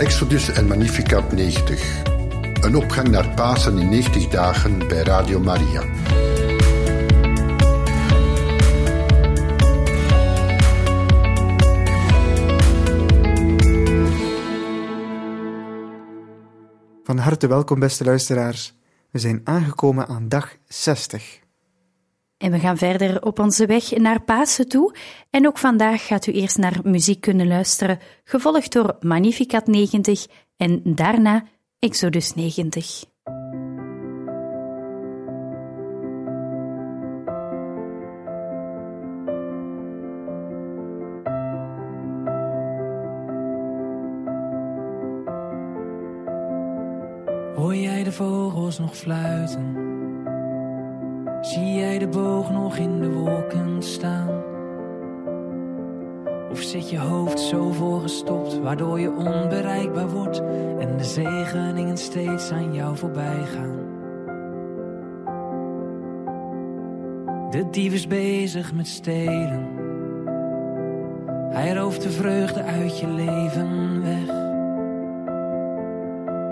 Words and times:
Exodus 0.00 0.48
en 0.48 0.66
Magnificat 0.66 1.32
90. 1.32 2.02
Een 2.60 2.76
opgang 2.76 3.08
naar 3.08 3.34
Pasen 3.34 3.78
in 3.78 3.88
90 3.88 4.28
dagen 4.28 4.78
bij 4.88 5.02
Radio 5.02 5.40
Maria. 5.40 5.82
Van 17.04 17.18
harte 17.18 17.46
welkom, 17.46 17.78
beste 17.78 18.04
luisteraars. 18.04 18.74
We 19.10 19.18
zijn 19.18 19.40
aangekomen 19.44 20.06
aan 20.06 20.28
dag 20.28 20.56
60. 20.66 21.40
En 22.40 22.50
we 22.50 22.58
gaan 22.58 22.76
verder 22.76 23.22
op 23.22 23.38
onze 23.38 23.66
weg 23.66 23.90
naar 23.96 24.22
Pasen 24.22 24.68
toe. 24.68 24.94
En 25.30 25.46
ook 25.46 25.58
vandaag 25.58 26.06
gaat 26.06 26.26
u 26.26 26.32
eerst 26.32 26.58
naar 26.58 26.80
muziek 26.82 27.20
kunnen 27.20 27.46
luisteren, 27.46 27.98
gevolgd 28.24 28.72
door 28.72 28.96
Magnificat 29.00 29.66
90 29.66 30.26
en 30.56 30.80
daarna 30.84 31.44
Exodus 31.78 32.34
90. 32.34 33.04
Hoor 47.54 47.76
jij 47.76 48.04
de 48.04 48.12
vogels 48.12 48.78
nog 48.78 48.96
fluiten? 48.96 49.89
Zie 51.40 51.74
jij 51.74 51.98
de 51.98 52.08
boog 52.08 52.50
nog 52.50 52.76
in 52.76 53.00
de 53.00 53.10
wolken 53.10 53.82
staan? 53.82 54.42
Of 56.50 56.62
zit 56.62 56.90
je 56.90 56.98
hoofd 56.98 57.40
zo 57.40 57.70
voorgestopt, 57.70 58.58
waardoor 58.58 59.00
je 59.00 59.10
onbereikbaar 59.10 60.08
wordt 60.08 60.38
en 60.78 60.96
de 60.96 61.04
zegeningen 61.04 61.98
steeds 61.98 62.50
aan 62.50 62.74
jou 62.74 62.96
voorbij 62.96 63.44
gaan? 63.44 63.78
De 67.50 67.70
dief 67.70 67.92
is 67.92 68.06
bezig 68.06 68.74
met 68.74 68.86
stelen. 68.86 69.68
Hij 71.50 71.74
rooft 71.74 72.02
de 72.02 72.10
vreugde 72.10 72.62
uit 72.62 72.98
je 72.98 73.06
leven 73.06 74.02
weg. 74.02 74.39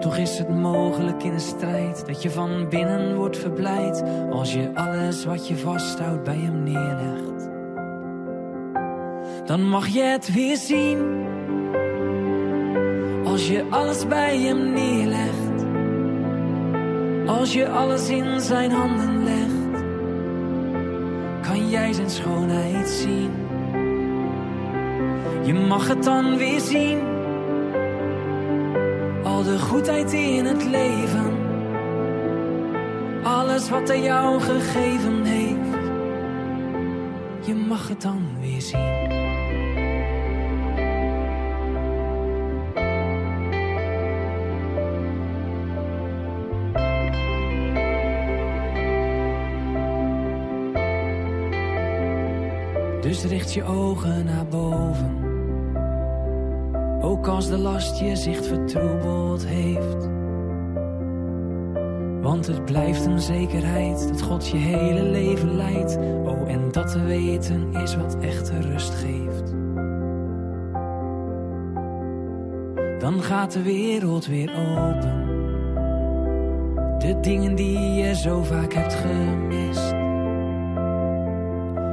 Toch 0.01 0.17
is 0.17 0.39
het 0.39 0.49
mogelijk 0.49 1.23
in 1.23 1.33
een 1.33 1.41
strijd 1.41 2.07
dat 2.07 2.23
je 2.23 2.31
van 2.31 2.69
binnen 2.69 3.17
wordt 3.17 3.39
verblijd 3.39 4.03
als 4.31 4.53
je 4.53 4.71
alles 4.75 5.25
wat 5.25 5.49
je 5.49 5.57
vasthoudt 5.57 6.25
bij 6.25 6.37
hem 6.37 6.63
neerlegt. 6.63 7.49
Dan 9.45 9.69
mag 9.69 9.87
je 9.87 10.03
het 10.03 10.33
weer 10.33 10.57
zien 10.57 11.27
als 13.25 13.49
je 13.49 13.65
alles 13.71 14.07
bij 14.07 14.39
hem 14.39 14.73
neerlegt. 14.73 15.67
Als 17.27 17.53
je 17.53 17.69
alles 17.69 18.09
in 18.09 18.41
zijn 18.41 18.71
handen 18.71 19.25
legt, 19.25 19.85
kan 21.43 21.69
jij 21.69 21.93
zijn 21.93 22.11
schoonheid 22.11 22.89
zien. 22.89 23.31
Je 25.45 25.55
mag 25.55 25.89
het 25.89 26.05
dan 26.05 26.37
weer 26.37 26.61
zien 26.61 27.08
de 29.49 29.59
goedheid 29.59 30.13
in 30.13 30.45
het 30.45 30.65
leven. 30.65 31.33
Alles 33.23 33.71
wat 33.71 33.89
hij 33.89 34.03
jou 34.03 34.41
gegeven 34.41 35.25
heeft. 35.25 35.87
Je 37.47 37.55
mag 37.55 37.89
het 37.89 38.03
dan 38.03 38.27
weer 38.41 38.63
zien. 38.63 39.07
Dus 53.01 53.25
richt 53.25 53.55
je 53.55 53.65
ogen 53.65 54.25
naar 54.25 54.47
boven. 54.47 55.28
Ook 57.01 57.27
als 57.27 57.49
de 57.49 57.59
last 57.59 57.99
je 57.99 58.17
zicht 58.17 58.47
vertroebeld 58.47 59.47
heeft. 59.47 60.09
Want 62.23 62.47
het 62.47 62.65
blijft 62.65 63.07
een 63.07 63.21
zekerheid 63.21 64.09
dat 64.09 64.23
God 64.23 64.49
je 64.49 64.57
hele 64.57 65.03
leven 65.03 65.57
leidt. 65.57 65.97
Oh, 66.25 66.51
en 66.51 66.73
dat 66.73 66.93
te 66.93 67.03
weten 67.03 67.73
is 67.73 67.97
wat 67.97 68.19
echte 68.21 68.61
rust 68.61 68.95
geeft. 68.95 69.55
Dan 73.01 73.23
gaat 73.23 73.53
de 73.53 73.63
wereld 73.63 74.27
weer 74.27 74.51
open. 74.51 75.27
De 76.99 77.19
dingen 77.21 77.55
die 77.55 77.79
je 77.79 78.15
zo 78.15 78.43
vaak 78.43 78.73
hebt 78.73 78.95
gemist. 78.95 79.93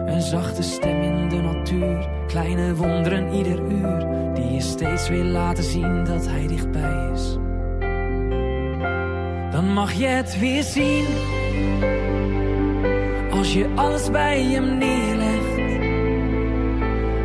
Een 0.06 0.22
zachte 0.22 0.64
stem 0.64 1.02
in 1.02 1.30
de 1.30 1.42
natuur, 1.42 2.10
kleine 2.28 2.76
wonderen 2.76 3.34
ieder 3.34 3.60
uur, 3.60 4.06
die 4.34 4.52
je 4.52 4.62
steeds 4.62 5.10
weer 5.10 5.24
laten 5.24 5.64
zien 5.64 6.04
dat 6.04 6.28
hij 6.28 6.48
dichtbij 6.48 7.12
is. 7.14 7.38
Dan 9.52 9.74
mag 9.74 9.94
je 9.94 10.06
het 10.06 10.40
weer 10.40 10.64
zien, 10.64 11.06
als 13.32 13.54
je 13.54 13.70
alles 13.76 14.12
bij 14.12 14.44
hem 14.44 14.78
neerlegt, 14.78 15.84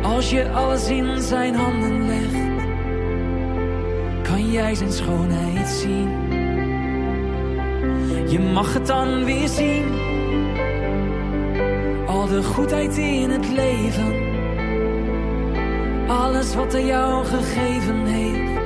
als 0.03 0.29
je 0.29 0.49
alles 0.49 0.89
in 0.89 1.21
zijn 1.21 1.55
handen 1.55 2.05
legt, 2.05 2.49
kan 4.23 4.51
jij 4.51 4.75
zijn 4.75 4.91
schoonheid 4.91 5.67
zien. 5.67 6.09
Je 8.29 8.39
mag 8.53 8.73
het 8.73 8.87
dan 8.87 9.25
weer 9.25 9.47
zien 9.47 10.01
al 12.11 12.27
de 12.27 12.43
goedheid 12.43 12.97
in 12.97 13.29
het 13.29 13.49
leven. 13.49 14.20
Alles 16.41 16.55
wat 16.55 16.71
hij 16.71 16.85
jou 16.85 17.25
gegeven 17.25 18.05
heeft. 18.05 18.61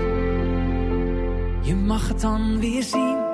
Je 1.67 1.75
mag 1.75 2.07
het 2.07 2.21
dan 2.21 2.59
weer 2.59 2.83
zien. 2.83 3.24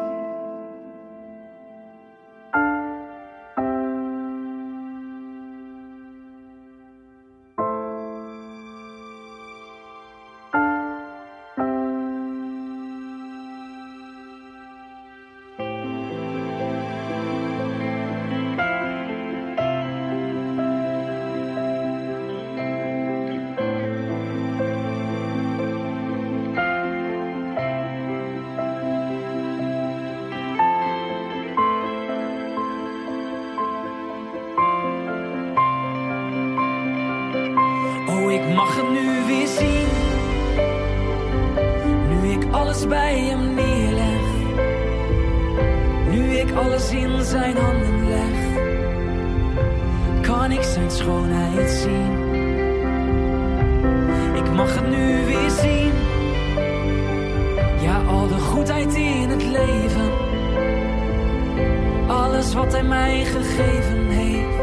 Hij 62.81 62.89
mij 62.89 63.25
gegeven 63.25 64.07
heeft. 64.07 64.59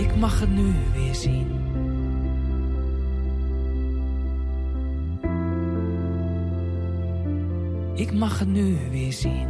Ik 0.00 0.16
mag 0.16 0.40
het 0.40 0.50
nu 0.50 0.72
weer 0.94 1.14
zien. 1.14 1.46
Ik 7.94 8.12
mag 8.12 8.38
het 8.38 8.48
nu 8.48 8.76
weer 8.90 9.12
zien. 9.12 9.48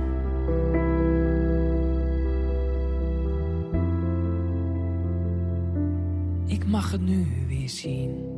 Ik 6.46 6.66
mag 6.66 6.90
het 6.90 7.00
nu 7.00 7.26
weer 7.48 7.68
zien. 7.68 8.35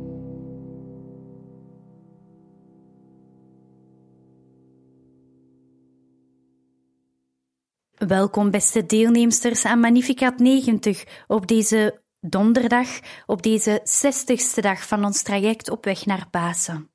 Welkom, 8.07 8.51
beste 8.51 8.85
deelnemsters 8.85 9.65
aan 9.65 9.79
Magnificat 9.79 10.39
90 10.39 11.23
op 11.27 11.47
deze 11.47 12.01
donderdag, 12.19 12.87
op 13.25 13.41
deze 13.41 13.81
60ste 13.81 14.61
dag 14.61 14.87
van 14.87 15.05
ons 15.05 15.21
traject 15.21 15.69
op 15.69 15.85
weg 15.85 16.05
naar 16.05 16.27
Pasen. 16.29 16.89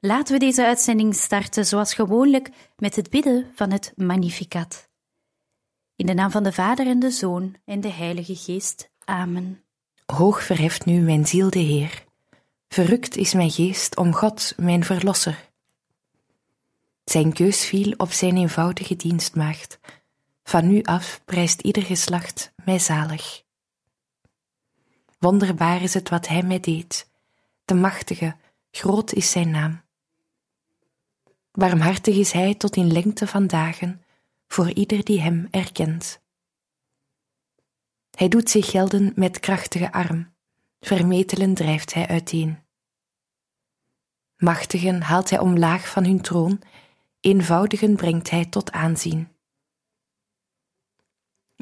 Laten 0.00 0.32
we 0.32 0.38
deze 0.38 0.64
uitzending 0.64 1.14
starten 1.14 1.66
zoals 1.66 1.94
gewoonlijk 1.94 2.50
met 2.76 2.96
het 2.96 3.10
bidden 3.10 3.50
van 3.54 3.70
het 3.72 3.92
Magnificat. 3.96 4.88
In 5.96 6.06
de 6.06 6.14
naam 6.14 6.30
van 6.30 6.42
de 6.42 6.52
Vader 6.52 6.86
en 6.86 6.98
de 6.98 7.10
Zoon 7.10 7.54
en 7.64 7.80
de 7.80 7.92
Heilige 7.92 8.36
Geest. 8.36 8.90
Amen. 9.04 9.62
Hoog 10.06 10.42
verheft 10.42 10.84
nu 10.84 11.00
mijn 11.00 11.26
ziel 11.26 11.50
de 11.50 11.58
Heer. 11.58 12.04
Verrukt 12.68 13.16
is 13.16 13.34
mijn 13.34 13.50
geest 13.50 13.96
om 13.96 14.14
God, 14.14 14.54
mijn 14.56 14.84
Verlosser. 14.84 15.48
Zijn 17.04 17.32
keus 17.32 17.66
viel 17.66 17.94
op 17.96 18.12
zijn 18.12 18.36
eenvoudige 18.36 18.96
dienstmaagd. 18.96 19.78
Van 20.48 20.68
nu 20.68 20.82
af 20.82 21.20
prijst 21.24 21.60
ieder 21.60 21.82
geslacht 21.82 22.52
mij 22.64 22.78
zalig. 22.78 23.42
Wonderbaar 25.18 25.82
is 25.82 25.94
het 25.94 26.08
wat 26.08 26.28
hij 26.28 26.42
mij 26.42 26.60
deed. 26.60 27.10
De 27.64 27.74
machtige, 27.74 28.36
groot 28.70 29.12
is 29.12 29.30
zijn 29.30 29.50
naam. 29.50 29.80
Barmhartig 31.52 32.16
is 32.16 32.32
hij 32.32 32.54
tot 32.54 32.76
in 32.76 32.92
lengte 32.92 33.26
van 33.26 33.46
dagen 33.46 34.02
voor 34.46 34.70
ieder 34.70 35.04
die 35.04 35.20
hem 35.20 35.48
erkent. 35.50 36.20
Hij 38.10 38.28
doet 38.28 38.50
zich 38.50 38.70
gelden 38.70 39.12
met 39.16 39.40
krachtige 39.40 39.92
arm, 39.92 40.34
vermetelen 40.80 41.54
drijft 41.54 41.94
hij 41.94 42.06
uiteen. 42.06 42.58
Machtigen 44.36 45.02
haalt 45.02 45.30
hij 45.30 45.38
omlaag 45.38 45.88
van 45.88 46.04
hun 46.04 46.20
troon, 46.20 46.60
eenvoudigen 47.20 47.96
brengt 47.96 48.30
hij 48.30 48.44
tot 48.44 48.72
aanzien. 48.72 49.36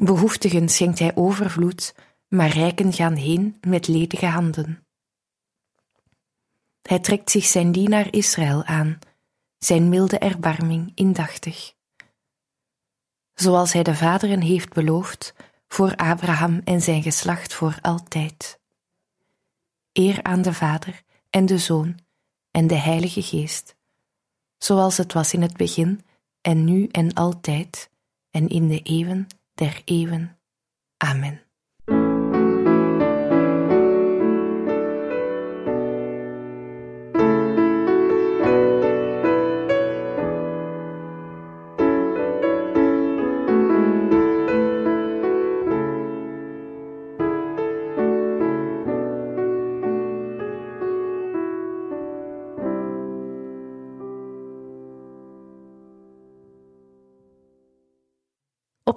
Behoeftigen 0.03 0.69
schenkt 0.69 0.99
hij 0.99 1.15
overvloed, 1.15 1.95
maar 2.27 2.49
rijken 2.49 2.93
gaan 2.93 3.15
heen 3.15 3.57
met 3.61 3.87
ledige 3.87 4.25
handen. 4.25 4.85
Hij 6.81 6.99
trekt 6.99 7.31
zich 7.31 7.45
zijn 7.45 7.71
dienaar 7.71 8.13
Israël 8.13 8.63
aan, 8.63 8.99
zijn 9.57 9.89
milde 9.89 10.17
erbarming 10.17 10.91
indachtig. 10.95 11.73
Zoals 13.33 13.73
hij 13.73 13.83
de 13.83 13.95
vaderen 13.95 14.41
heeft 14.41 14.73
beloofd, 14.73 15.33
voor 15.67 15.95
Abraham 15.95 16.61
en 16.63 16.81
zijn 16.81 17.01
geslacht 17.01 17.53
voor 17.53 17.77
altijd. 17.81 18.59
Eer 19.93 20.23
aan 20.23 20.41
de 20.41 20.53
Vader 20.53 21.03
en 21.29 21.45
de 21.45 21.57
Zoon 21.57 21.99
en 22.51 22.67
de 22.67 22.77
Heilige 22.77 23.21
Geest, 23.21 23.75
zoals 24.57 24.97
het 24.97 25.13
was 25.13 25.33
in 25.33 25.41
het 25.41 25.57
begin 25.57 26.05
en 26.41 26.63
nu 26.63 26.87
en 26.87 27.13
altijd 27.13 27.89
en 28.31 28.47
in 28.47 28.67
de 28.67 28.81
eeuwen 28.81 29.27
der 29.59 29.73
eeuwen. 29.89 30.35
Amen. 30.99 31.46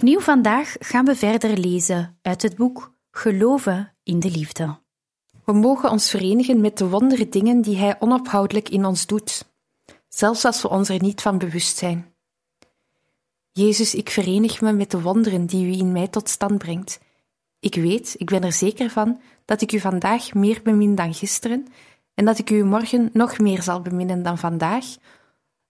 Opnieuw 0.01 0.21
vandaag 0.21 0.77
gaan 0.79 1.05
we 1.05 1.17
verder 1.17 1.59
lezen 1.59 2.19
uit 2.23 2.43
het 2.43 2.57
boek 2.57 2.93
Geloven 3.11 3.95
in 4.03 4.21
de 4.21 4.31
Liefde. 4.31 4.79
We 5.45 5.53
mogen 5.53 5.91
ons 5.91 6.11
verenigen 6.11 6.61
met 6.61 6.79
de 6.79 6.89
wondere 6.89 7.29
dingen 7.29 7.61
die 7.61 7.77
Hij 7.77 7.97
onophoudelijk 7.99 8.69
in 8.69 8.85
ons 8.85 9.07
doet, 9.07 9.45
zelfs 10.09 10.45
als 10.45 10.63
we 10.63 10.69
ons 10.69 10.89
er 10.89 11.03
niet 11.03 11.21
van 11.21 11.39
bewust 11.39 11.77
zijn. 11.77 12.15
Jezus, 13.53 13.95
ik 13.95 14.11
verenig 14.11 14.61
me 14.61 14.73
met 14.73 14.91
de 14.91 15.01
wonderen 15.01 15.47
die 15.47 15.67
U 15.67 15.79
in 15.79 15.93
mij 15.93 16.09
tot 16.09 16.29
stand 16.29 16.59
brengt. 16.59 17.01
Ik 17.59 17.75
weet, 17.75 18.15
ik 18.19 18.31
ben 18.31 18.43
er 18.43 18.53
zeker 18.53 18.91
van, 18.91 19.21
dat 19.45 19.61
ik 19.61 19.73
U 19.73 19.81
vandaag 19.81 20.35
meer 20.35 20.61
bemin 20.63 20.95
dan 20.95 21.15
gisteren 21.15 21.67
en 22.15 22.25
dat 22.25 22.39
ik 22.39 22.51
U 22.51 22.65
morgen 22.65 23.11
nog 23.13 23.39
meer 23.39 23.63
zal 23.63 23.81
beminnen 23.81 24.23
dan 24.23 24.39
vandaag, 24.39 24.85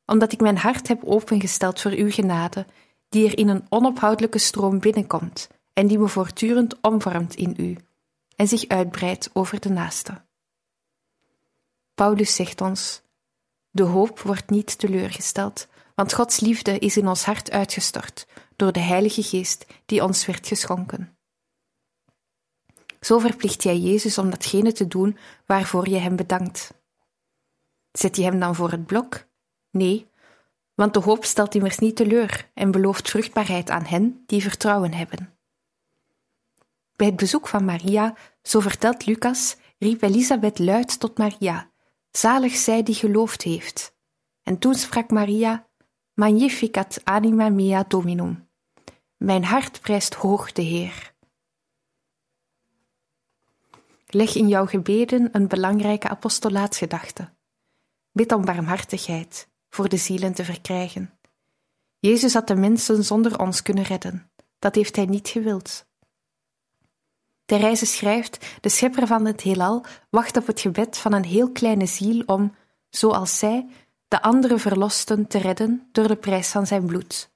omdat 0.06 0.33
ik 0.33 0.41
mijn 0.41 0.59
hart 0.59 0.88
heb 0.88 1.05
opengesteld 1.05 1.81
voor 1.81 1.93
Uw 1.93 2.11
genade 2.11 2.67
die 3.11 3.27
er 3.27 3.39
in 3.39 3.49
een 3.49 3.67
onophoudelijke 3.69 4.39
stroom 4.39 4.79
binnenkomt 4.79 5.49
en 5.73 5.87
die 5.87 5.99
me 5.99 6.09
voortdurend 6.09 6.81
omvormt 6.81 7.35
in 7.35 7.55
u 7.57 7.77
en 8.37 8.49
zich 8.49 8.69
uitbreidt 8.69 9.31
over 9.33 9.61
de 9.61 9.69
naaste. 9.69 10.23
Paulus 11.95 12.35
zegt 12.35 12.61
ons: 12.61 13.03
De 13.71 13.83
hoop 13.83 14.21
wordt 14.21 14.51
niet 14.51 14.79
teleurgesteld, 14.79 15.69
want 15.95 16.12
Gods 16.12 16.41
liefde 16.41 16.79
is 16.79 16.97
in 16.97 17.09
ons 17.09 17.25
hart 17.25 17.51
uitgestort 17.51 18.27
door 18.57 18.73
de 18.73 18.81
Heilige 18.81 19.23
Geest 19.23 19.67
die 19.87 20.03
ons 20.05 20.27
werd 20.27 20.47
geschonken. 20.47 21.17
Zo 23.01 23.19
verplicht 23.19 23.62
jij 23.62 23.79
Jezus 23.79 24.19
om 24.19 24.31
datgene 24.31 24.73
te 24.73 24.89
doen 24.89 25.17
waarvoor 25.47 25.89
je 25.89 25.99
hem 25.99 26.17
bedankt. 26.17 26.75
Zet 27.93 28.17
je 28.17 28.23
hem 28.23 28.41
dan 28.41 28.55
voor 28.55 28.71
het 28.71 28.87
blok? 28.87 29.27
Nee, 29.71 30.10
want 30.81 30.94
de 30.94 31.00
hoop 31.00 31.25
stelt 31.25 31.55
immers 31.55 31.79
niet 31.79 31.97
teleur 31.97 32.50
en 32.55 32.71
belooft 32.71 33.11
vruchtbaarheid 33.11 33.71
aan 33.71 33.85
hen 33.85 34.23
die 34.27 34.43
vertrouwen 34.43 34.93
hebben. 34.93 35.38
Bij 36.97 37.06
het 37.06 37.17
bezoek 37.17 37.49
van 37.49 37.65
Maria, 37.65 38.15
zo 38.43 38.61
vertelt 38.61 39.06
Lucas, 39.06 39.56
riep 39.79 40.03
Elisabeth 40.03 40.59
luid 40.59 41.00
tot 41.00 41.19
Maria: 41.19 41.71
Zalig 42.11 42.56
zij 42.56 42.82
die 42.82 42.94
geloofd 42.94 43.43
heeft. 43.43 43.97
En 44.43 44.59
toen 44.59 44.75
sprak 44.75 45.11
Maria: 45.11 45.67
Magnificat 46.15 47.00
anima 47.05 47.49
mea 47.49 47.85
dominum. 47.88 48.49
Mijn 49.17 49.44
hart 49.44 49.81
prijst 49.81 50.15
hoog 50.15 50.53
de 50.53 50.62
Heer. 50.62 51.15
Leg 54.06 54.35
in 54.35 54.49
jouw 54.49 54.67
gebeden 54.67 55.29
een 55.33 55.49
belangrijke 55.49 56.09
apostolaatsgedachte. 56.09 57.33
Bid 58.12 58.33
om 58.33 58.44
barmhartigheid 58.44 59.49
voor 59.70 59.88
de 59.88 59.96
zielen 59.96 60.32
te 60.32 60.44
verkrijgen. 60.44 61.19
Jezus 61.99 62.34
had 62.34 62.46
de 62.46 62.56
mensen 62.56 63.05
zonder 63.05 63.38
ons 63.38 63.62
kunnen 63.62 63.84
redden. 63.84 64.31
Dat 64.58 64.75
heeft 64.75 64.96
hij 64.96 65.05
niet 65.06 65.28
gewild. 65.28 65.88
Reize 67.56 67.87
schrijft: 67.87 68.46
De 68.61 68.69
schepper 68.69 69.06
van 69.06 69.26
het 69.26 69.40
heelal 69.40 69.84
wacht 70.11 70.37
op 70.37 70.46
het 70.46 70.61
gebed 70.61 70.96
van 70.99 71.12
een 71.12 71.25
heel 71.25 71.52
kleine 71.52 71.87
ziel 71.87 72.23
om, 72.26 72.54
zoals 72.90 73.38
zij, 73.38 73.66
de 74.09 74.23
andere 74.23 74.59
verlosten 74.59 75.26
te 75.26 75.38
redden 75.38 75.88
door 75.92 76.09
de 76.09 76.16
prijs 76.16 76.49
van 76.49 76.66
zijn 76.66 76.87
bloed. 76.87 77.30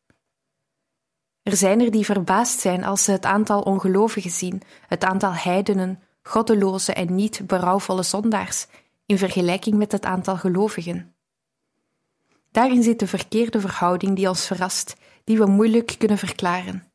Er 1.42 1.56
zijn 1.56 1.80
er 1.80 1.90
die 1.90 2.04
verbaasd 2.04 2.60
zijn 2.60 2.84
als 2.84 3.04
ze 3.04 3.10
het 3.10 3.24
aantal 3.24 3.60
ongelovigen 3.60 4.30
zien, 4.30 4.62
het 4.86 5.04
aantal 5.04 5.32
heidenen, 5.32 6.02
goddeloze 6.22 6.92
en 6.92 7.14
niet 7.14 7.46
berouwvolle 7.46 8.02
zondaars, 8.02 8.66
in 9.06 9.18
vergelijking 9.18 9.76
met 9.76 9.92
het 9.92 10.04
aantal 10.04 10.36
gelovigen. 10.36 11.13
Daarin 12.54 12.82
zit 12.82 12.98
de 12.98 13.06
verkeerde 13.06 13.60
verhouding 13.60 14.16
die 14.16 14.28
ons 14.28 14.46
verrast, 14.46 14.94
die 15.24 15.38
we 15.38 15.46
moeilijk 15.46 15.94
kunnen 15.98 16.18
verklaren. 16.18 16.92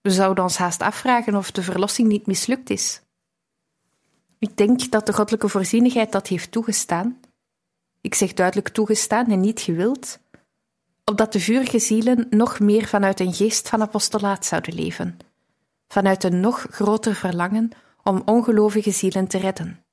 We 0.00 0.10
zouden 0.10 0.44
ons 0.44 0.56
haast 0.56 0.82
afvragen 0.82 1.34
of 1.34 1.50
de 1.50 1.62
verlossing 1.62 2.08
niet 2.08 2.26
mislukt 2.26 2.70
is. 2.70 3.02
Ik 4.38 4.56
denk 4.56 4.90
dat 4.90 5.06
de 5.06 5.12
goddelijke 5.12 5.48
voorzienigheid 5.48 6.12
dat 6.12 6.26
heeft 6.26 6.50
toegestaan. 6.50 7.20
Ik 8.00 8.14
zeg 8.14 8.32
duidelijk 8.32 8.68
toegestaan 8.68 9.30
en 9.30 9.40
niet 9.40 9.60
gewild, 9.60 10.18
opdat 11.04 11.32
de 11.32 11.40
vurige 11.40 11.78
zielen 11.78 12.26
nog 12.30 12.60
meer 12.60 12.86
vanuit 12.86 13.20
een 13.20 13.34
geest 13.34 13.68
van 13.68 13.82
apostolaat 13.82 14.46
zouden 14.46 14.74
leven, 14.74 15.16
vanuit 15.88 16.24
een 16.24 16.40
nog 16.40 16.66
groter 16.70 17.14
verlangen 17.14 17.70
om 18.02 18.22
ongelovige 18.24 18.90
zielen 18.90 19.28
te 19.28 19.38
redden. 19.38 19.84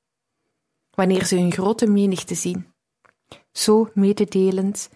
Wanneer 0.92 1.26
ze 1.26 1.36
hun 1.36 1.52
grote 1.52 1.88
menigte 1.88 2.36
zien, 2.36 2.71
zo 3.52 3.90
mededelend 3.94 4.90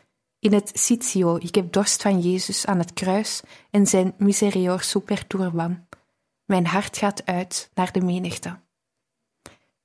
in 0.45 0.53
het 0.53 0.71
Sitio, 0.73 1.35
ik 1.35 1.55
heb 1.55 1.71
dorst 1.71 2.01
van 2.01 2.19
Jezus 2.19 2.65
aan 2.65 2.77
het 2.77 2.93
kruis 2.93 3.41
en 3.69 3.87
zijn 3.87 4.13
miserior 4.17 4.81
super 4.81 5.27
turbam. 5.27 5.87
Mijn 6.45 6.65
hart 6.65 6.97
gaat 6.97 7.25
uit 7.25 7.71
naar 7.73 7.91
de 7.91 8.01
menigte. 8.01 8.59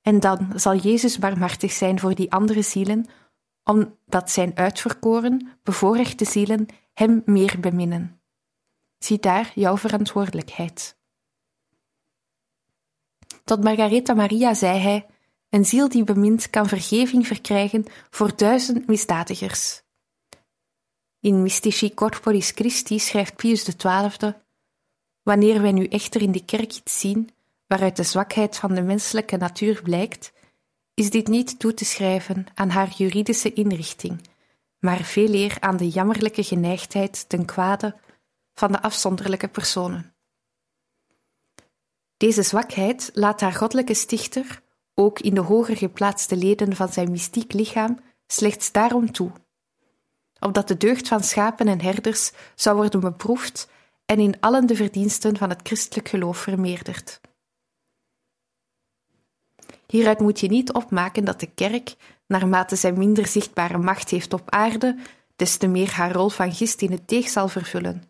En 0.01 0.19
dan 0.19 0.51
zal 0.55 0.75
Jezus 0.75 1.19
barmhartig 1.19 1.71
zijn 1.71 1.99
voor 1.99 2.15
die 2.15 2.31
andere 2.31 2.61
zielen, 2.61 3.05
omdat 3.63 4.31
zijn 4.31 4.51
uitverkoren, 4.55 5.49
bevoorrechte 5.63 6.25
zielen 6.25 6.65
hem 6.93 7.21
meer 7.25 7.59
beminnen. 7.59 8.21
Zie 8.97 9.19
daar 9.19 9.51
jouw 9.55 9.77
verantwoordelijkheid. 9.77 10.97
Tot 13.43 13.63
Margaretha 13.63 14.13
Maria 14.13 14.53
zei 14.53 14.79
hij: 14.79 15.05
een 15.51 15.65
ziel 15.65 15.89
die 15.89 16.03
bemint 16.03 16.49
kan 16.49 16.67
vergeving 16.67 17.27
verkrijgen 17.27 17.85
voor 18.09 18.35
duizend 18.35 18.87
misdadigers. 18.87 19.81
In 21.19 21.41
Mystici 21.41 21.93
Corporis 21.93 22.51
Christi 22.51 22.99
schrijft 22.99 23.35
Pius 23.35 23.63
XII: 23.63 24.33
Wanneer 25.23 25.61
wij 25.61 25.71
nu 25.71 25.85
echter 25.85 26.21
in 26.21 26.31
de 26.31 26.45
kerk 26.45 26.75
iets 26.75 26.99
zien 26.99 27.29
waaruit 27.67 27.95
de 27.95 28.03
zwakheid 28.03 28.57
van 28.57 28.75
de 28.75 28.81
menselijke 28.81 29.37
natuur 29.37 29.81
blijkt, 29.81 30.33
is 30.93 31.09
dit 31.09 31.27
niet 31.27 31.59
toe 31.59 31.73
te 31.73 31.85
schrijven 31.85 32.45
aan 32.53 32.69
haar 32.69 32.89
juridische 32.89 33.53
inrichting, 33.53 34.21
maar 34.79 35.03
veel 35.03 35.33
eer 35.33 35.57
aan 35.59 35.77
de 35.77 35.89
jammerlijke 35.89 36.43
geneigdheid 36.43 37.29
ten 37.29 37.45
kwade 37.45 37.95
van 38.53 38.71
de 38.71 38.81
afzonderlijke 38.81 39.47
personen. 39.47 40.15
Deze 42.17 42.43
zwakheid 42.43 43.11
laat 43.13 43.41
haar 43.41 43.53
goddelijke 43.53 43.93
stichter, 43.93 44.61
ook 45.01 45.19
in 45.19 45.33
de 45.33 45.41
hoger 45.41 45.77
geplaatste 45.77 46.35
leden 46.35 46.75
van 46.75 46.89
zijn 46.89 47.11
mystiek 47.11 47.53
lichaam, 47.53 47.99
slechts 48.27 48.71
daarom 48.71 49.11
toe, 49.11 49.31
opdat 50.39 50.67
de 50.67 50.77
deugd 50.77 51.07
van 51.07 51.23
schapen 51.23 51.67
en 51.67 51.81
herders 51.81 52.31
zou 52.55 52.75
worden 52.75 52.99
beproefd 52.99 53.69
en 54.05 54.19
in 54.19 54.39
allen 54.39 54.65
de 54.65 54.75
verdiensten 54.75 55.37
van 55.37 55.49
het 55.49 55.59
christelijk 55.63 56.09
geloof 56.09 56.37
vermeerderd. 56.37 57.21
Hieruit 59.87 60.19
moet 60.19 60.39
je 60.39 60.47
niet 60.47 60.73
opmaken 60.73 61.25
dat 61.25 61.39
de 61.39 61.49
kerk, 61.53 61.95
naarmate 62.27 62.75
zij 62.75 62.91
minder 62.93 63.27
zichtbare 63.27 63.77
macht 63.77 64.09
heeft 64.09 64.33
op 64.33 64.49
aarde, 64.49 64.97
des 65.35 65.57
te 65.57 65.67
meer 65.67 65.91
haar 65.91 66.11
rol 66.11 66.29
van 66.29 66.53
gist 66.53 66.81
in 66.81 66.91
het 66.91 67.07
deeg 67.07 67.29
zal 67.29 67.47
vervullen, 67.47 68.03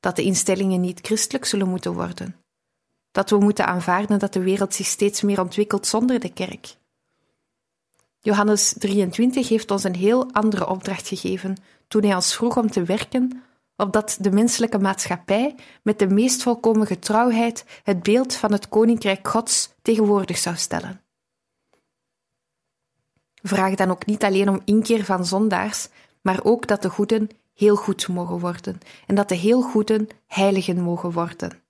dat 0.00 0.16
de 0.16 0.22
instellingen 0.22 0.80
niet 0.80 1.00
christelijk 1.02 1.44
zullen 1.44 1.68
moeten 1.68 1.92
worden, 1.92 2.36
dat 3.16 3.30
we 3.30 3.38
moeten 3.38 3.66
aanvaarden 3.66 4.18
dat 4.18 4.32
de 4.32 4.42
wereld 4.42 4.74
zich 4.74 4.86
steeds 4.86 5.22
meer 5.22 5.40
ontwikkelt 5.40 5.86
zonder 5.86 6.20
de 6.20 6.32
kerk. 6.32 6.76
Johannes 8.20 8.74
23 8.78 9.48
heeft 9.48 9.70
ons 9.70 9.84
een 9.84 9.94
heel 9.94 10.32
andere 10.32 10.68
opdracht 10.68 11.08
gegeven 11.08 11.56
toen 11.88 12.02
hij 12.02 12.14
ons 12.14 12.34
vroeg 12.34 12.56
om 12.56 12.70
te 12.70 12.82
werken 12.82 13.42
opdat 13.76 14.16
de 14.20 14.30
menselijke 14.30 14.78
maatschappij 14.78 15.54
met 15.82 15.98
de 15.98 16.06
meest 16.06 16.42
volkomen 16.42 16.86
getrouwheid 16.86 17.64
het 17.82 18.02
beeld 18.02 18.34
van 18.34 18.52
het 18.52 18.68
Koninkrijk 18.68 19.28
Gods 19.28 19.70
tegenwoordig 19.82 20.38
zou 20.38 20.56
stellen. 20.56 21.00
Vraag 23.42 23.74
dan 23.74 23.90
ook 23.90 24.06
niet 24.06 24.24
alleen 24.24 24.48
om 24.48 24.60
inkeer 24.64 25.04
van 25.04 25.26
zondaars, 25.26 25.88
maar 26.20 26.40
ook 26.42 26.66
dat 26.66 26.82
de 26.82 26.90
goeden 26.90 27.28
heel 27.54 27.76
goed 27.76 28.08
mogen 28.08 28.38
worden 28.38 28.80
en 29.06 29.14
dat 29.14 29.28
de 29.28 29.34
heel 29.34 29.62
goeden 29.62 30.08
heiligen 30.26 30.80
mogen 30.80 31.12
worden. 31.12 31.64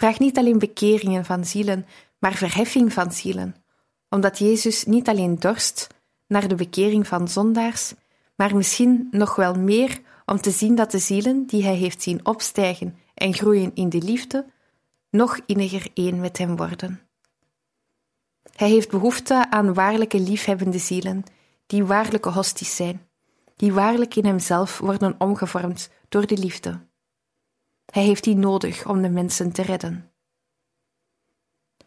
Vraag 0.00 0.18
niet 0.18 0.38
alleen 0.38 0.58
bekeringen 0.58 1.24
van 1.24 1.44
zielen, 1.44 1.86
maar 2.18 2.34
verheffing 2.34 2.92
van 2.92 3.12
zielen, 3.12 3.54
omdat 4.08 4.38
Jezus 4.38 4.84
niet 4.84 5.08
alleen 5.08 5.38
dorst 5.38 5.86
naar 6.26 6.48
de 6.48 6.54
bekering 6.54 7.06
van 7.06 7.28
zondaars, 7.28 7.94
maar 8.36 8.56
misschien 8.56 9.08
nog 9.10 9.36
wel 9.36 9.54
meer 9.54 10.00
om 10.24 10.40
te 10.40 10.50
zien 10.50 10.74
dat 10.74 10.90
de 10.90 10.98
zielen 10.98 11.46
die 11.46 11.64
hij 11.64 11.74
heeft 11.74 12.02
zien 12.02 12.26
opstijgen 12.26 12.96
en 13.14 13.34
groeien 13.34 13.70
in 13.74 13.88
de 13.88 14.02
liefde, 14.02 14.46
nog 15.10 15.38
inniger 15.46 15.86
één 15.94 16.20
met 16.20 16.38
hem 16.38 16.56
worden. 16.56 17.00
Hij 18.56 18.68
heeft 18.68 18.90
behoefte 18.90 19.50
aan 19.50 19.74
waarlijke 19.74 20.20
liefhebbende 20.20 20.78
zielen, 20.78 21.24
die 21.66 21.84
waarlijke 21.84 22.30
hosties 22.30 22.76
zijn, 22.76 23.06
die 23.56 23.72
waarlijk 23.72 24.16
in 24.16 24.24
hemzelf 24.24 24.78
worden 24.78 25.14
omgevormd 25.18 25.90
door 26.08 26.26
de 26.26 26.36
liefde. 26.38 26.88
Hij 27.90 28.02
heeft 28.02 28.24
die 28.24 28.36
nodig 28.36 28.88
om 28.88 29.02
de 29.02 29.08
mensen 29.08 29.52
te 29.52 29.62
redden. 29.62 30.10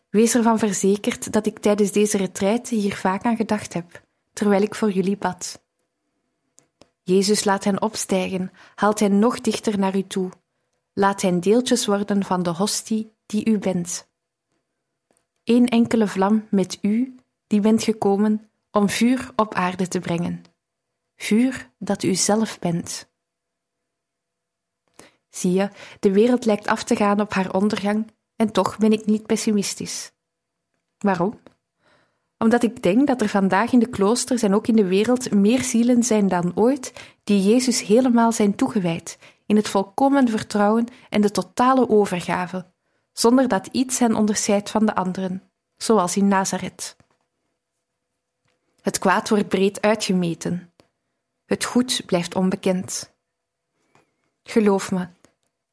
Wees 0.09 0.35
ervan 0.35 0.59
verzekerd 0.59 1.31
dat 1.31 1.45
ik 1.45 1.59
tijdens 1.59 1.91
deze 1.91 2.17
retraite 2.17 2.75
hier 2.75 2.95
vaak 2.95 3.23
aan 3.23 3.35
gedacht 3.35 3.73
heb, 3.73 4.03
terwijl 4.33 4.61
ik 4.61 4.75
voor 4.75 4.91
jullie 4.91 5.17
bad. 5.17 5.63
Jezus 7.03 7.43
laat 7.43 7.63
hen 7.63 7.81
opstijgen, 7.81 8.51
haalt 8.75 8.99
hen 8.99 9.19
nog 9.19 9.41
dichter 9.41 9.79
naar 9.79 9.95
u 9.95 10.07
toe, 10.07 10.29
laat 10.93 11.21
hen 11.21 11.39
deeltjes 11.39 11.85
worden 11.85 12.23
van 12.23 12.43
de 12.43 12.49
hostie 12.49 13.13
die 13.25 13.45
u 13.45 13.57
bent. 13.57 14.07
Eén 15.43 15.67
enkele 15.67 16.07
vlam 16.07 16.47
met 16.49 16.77
u, 16.81 17.15
die 17.47 17.59
bent 17.59 17.83
gekomen 17.83 18.49
om 18.71 18.89
vuur 18.89 19.31
op 19.35 19.53
aarde 19.53 19.87
te 19.87 19.99
brengen, 19.99 20.41
vuur 21.15 21.71
dat 21.77 22.03
u 22.03 22.15
zelf 22.15 22.59
bent. 22.59 23.11
Zie 25.35 25.51
je, 25.51 25.69
de 25.99 26.11
wereld 26.11 26.45
lijkt 26.45 26.67
af 26.67 26.83
te 26.83 26.95
gaan 26.95 27.21
op 27.21 27.33
haar 27.33 27.53
ondergang 27.53 28.11
en 28.35 28.51
toch 28.51 28.77
ben 28.77 28.91
ik 28.91 29.05
niet 29.05 29.25
pessimistisch. 29.25 30.11
Waarom? 30.97 31.39
omdat 32.43 32.63
ik 32.63 32.83
denk 32.83 33.07
dat 33.07 33.21
er 33.21 33.29
vandaag 33.29 33.71
in 33.71 33.79
de 33.79 33.89
kloosters 33.89 34.41
en 34.41 34.55
ook 34.55 34.67
in 34.67 34.75
de 34.75 34.87
wereld 34.87 35.31
meer 35.31 35.63
zielen 35.63 36.03
zijn 36.03 36.27
dan 36.27 36.51
ooit 36.55 36.93
die 37.23 37.41
Jezus 37.41 37.81
helemaal 37.81 38.31
zijn 38.31 38.55
toegewijd, 38.55 39.17
in 39.45 39.55
het 39.55 39.67
volkomen 39.67 40.27
vertrouwen 40.27 40.87
en 41.09 41.21
de 41.21 41.31
totale 41.31 41.89
overgave, 41.89 42.65
zonder 43.13 43.47
dat 43.47 43.67
iets 43.71 43.99
hen 43.99 44.15
onderscheidt 44.15 44.69
van 44.69 44.85
de 44.85 44.95
anderen, 44.95 45.43
zoals 45.77 46.17
in 46.17 46.27
Nazareth. 46.27 46.95
Het 48.81 48.99
kwaad 48.99 49.29
wordt 49.29 49.47
breed 49.47 49.81
uitgemeten. 49.81 50.73
Het 51.45 51.65
goed 51.65 52.01
blijft 52.05 52.35
onbekend. 52.35 53.13
Geloof 54.43 54.91
me, 54.91 55.07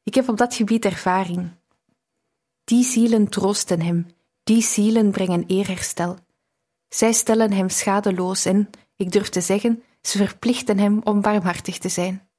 ik 0.03 0.13
heb 0.15 0.29
op 0.29 0.37
dat 0.37 0.55
gebied 0.55 0.85
ervaring. 0.85 1.51
Die 2.63 2.83
zielen 2.83 3.29
troosten 3.29 3.81
hem, 3.81 4.07
die 4.43 4.61
zielen 4.61 5.11
brengen 5.11 5.43
eerherstel, 5.47 6.17
zij 6.93 7.11
stellen 7.11 7.51
hem 7.51 7.69
schadeloos 7.69 8.45
en, 8.45 8.69
ik 8.95 9.11
durf 9.11 9.29
te 9.29 9.41
zeggen, 9.41 9.83
ze 10.01 10.17
verplichten 10.17 10.77
hem 10.79 11.01
om 11.03 11.21
barmhartig 11.21 11.77
te 11.77 11.89
zijn. 11.89 12.29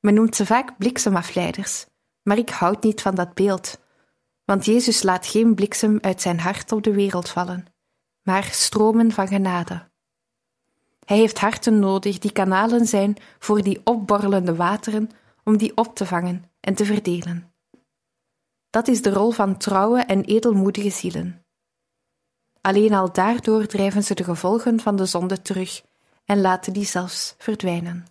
Men 0.00 0.14
noemt 0.14 0.36
ze 0.36 0.46
vaak 0.46 0.78
bliksemafleiders, 0.78 1.86
maar 2.22 2.38
ik 2.38 2.50
houd 2.50 2.82
niet 2.82 3.02
van 3.02 3.14
dat 3.14 3.34
beeld, 3.34 3.78
want 4.44 4.64
Jezus 4.64 5.02
laat 5.02 5.26
geen 5.26 5.54
bliksem 5.54 5.98
uit 6.00 6.20
zijn 6.20 6.40
hart 6.40 6.72
op 6.72 6.82
de 6.82 6.92
wereld 6.92 7.28
vallen, 7.28 7.66
maar 8.22 8.44
stromen 8.44 9.12
van 9.12 9.28
genade. 9.28 9.88
Hij 11.04 11.16
heeft 11.16 11.38
harten 11.38 11.78
nodig 11.78 12.18
die 12.18 12.32
kanalen 12.32 12.86
zijn 12.86 13.16
voor 13.38 13.62
die 13.62 13.80
opborrelende 13.84 14.54
wateren 14.54 15.10
om 15.48 15.56
die 15.56 15.76
op 15.76 15.94
te 15.94 16.06
vangen 16.06 16.44
en 16.60 16.74
te 16.74 16.84
verdelen. 16.84 17.52
Dat 18.70 18.88
is 18.88 19.02
de 19.02 19.10
rol 19.10 19.30
van 19.30 19.56
trouwe 19.56 20.00
en 20.00 20.24
edelmoedige 20.24 20.90
zielen. 20.90 21.44
Alleen 22.60 22.94
al 22.94 23.12
daardoor 23.12 23.66
drijven 23.66 24.04
ze 24.04 24.14
de 24.14 24.24
gevolgen 24.24 24.80
van 24.80 24.96
de 24.96 25.06
zonde 25.06 25.42
terug 25.42 25.82
en 26.24 26.40
laten 26.40 26.72
die 26.72 26.84
zelfs 26.84 27.34
verdwijnen. 27.38 28.06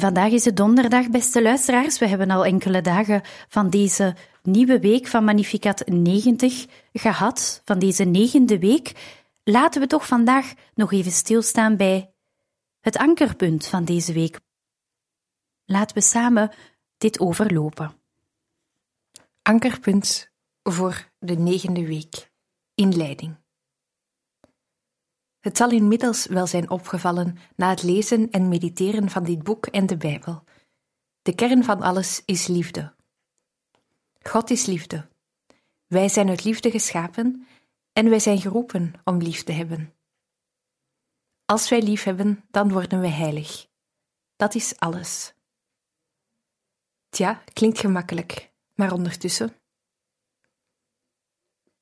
Vandaag 0.00 0.30
is 0.30 0.44
het 0.44 0.56
donderdag, 0.56 1.08
beste 1.10 1.42
luisteraars. 1.42 1.98
We 1.98 2.06
hebben 2.06 2.30
al 2.30 2.44
enkele 2.44 2.80
dagen 2.80 3.22
van 3.48 3.70
deze 3.70 4.16
nieuwe 4.42 4.80
week 4.80 5.06
van 5.06 5.24
Magnificat 5.24 5.86
90 5.86 6.66
gehad, 6.92 7.62
van 7.64 7.78
deze 7.78 8.04
negende 8.04 8.58
week. 8.58 8.92
Laten 9.44 9.80
we 9.80 9.86
toch 9.86 10.06
vandaag 10.06 10.52
nog 10.74 10.92
even 10.92 11.12
stilstaan 11.12 11.76
bij 11.76 12.12
het 12.80 12.96
ankerpunt 12.96 13.66
van 13.66 13.84
deze 13.84 14.12
week. 14.12 14.40
Laten 15.64 15.96
we 15.96 16.02
samen 16.02 16.50
dit 16.98 17.20
overlopen. 17.20 17.92
Ankerpunt 19.42 20.30
voor 20.62 21.10
de 21.18 21.34
negende 21.34 21.86
week. 21.86 22.30
Inleiding. 22.74 23.39
Het 25.40 25.56
zal 25.56 25.70
inmiddels 25.70 26.26
wel 26.26 26.46
zijn 26.46 26.70
opgevallen 26.70 27.38
na 27.56 27.70
het 27.70 27.82
lezen 27.82 28.30
en 28.30 28.48
mediteren 28.48 29.10
van 29.10 29.24
dit 29.24 29.42
boek 29.42 29.66
en 29.66 29.86
de 29.86 29.96
Bijbel. 29.96 30.44
De 31.22 31.34
kern 31.34 31.64
van 31.64 31.82
alles 31.82 32.22
is 32.24 32.46
liefde. 32.46 32.94
God 34.22 34.50
is 34.50 34.66
liefde. 34.66 35.08
Wij 35.86 36.08
zijn 36.08 36.28
uit 36.28 36.44
liefde 36.44 36.70
geschapen 36.70 37.46
en 37.92 38.08
wij 38.08 38.18
zijn 38.18 38.40
geroepen 38.40 38.92
om 39.04 39.16
lief 39.16 39.42
te 39.42 39.52
hebben. 39.52 39.94
Als 41.44 41.68
wij 41.68 41.82
lief 41.82 42.02
hebben, 42.02 42.44
dan 42.50 42.72
worden 42.72 43.00
wij 43.00 43.10
heilig. 43.10 43.66
Dat 44.36 44.54
is 44.54 44.78
alles. 44.78 45.34
Tja, 47.08 47.42
klinkt 47.52 47.78
gemakkelijk, 47.78 48.52
maar 48.74 48.92
ondertussen. 48.92 49.54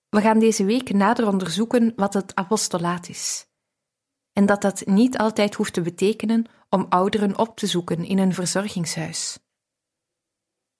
We 0.08 0.20
gaan 0.20 0.38
deze 0.38 0.64
week 0.64 0.92
nader 0.92 1.26
onderzoeken 1.26 1.92
wat 1.96 2.14
het 2.14 2.34
apostolaat 2.34 3.08
is. 3.08 3.47
En 4.38 4.46
dat 4.46 4.62
dat 4.62 4.86
niet 4.86 5.18
altijd 5.18 5.54
hoeft 5.54 5.72
te 5.72 5.80
betekenen 5.80 6.46
om 6.68 6.86
ouderen 6.88 7.38
op 7.38 7.56
te 7.56 7.66
zoeken 7.66 8.04
in 8.04 8.18
een 8.18 8.34
verzorgingshuis. 8.34 9.38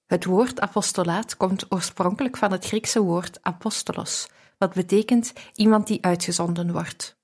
Het 0.07 0.25
woord 0.25 0.61
apostolaat 0.61 1.37
komt 1.37 1.73
oorspronkelijk 1.73 2.37
van 2.37 2.53
het 2.53 2.67
Griekse 2.67 3.01
woord 3.01 3.39
apostolos, 3.43 4.29
wat 4.59 4.75
betekent 4.75 5.33
iemand 5.55 5.87
die 5.87 6.03
uitgezonden 6.03 6.73
wordt. 6.73 7.17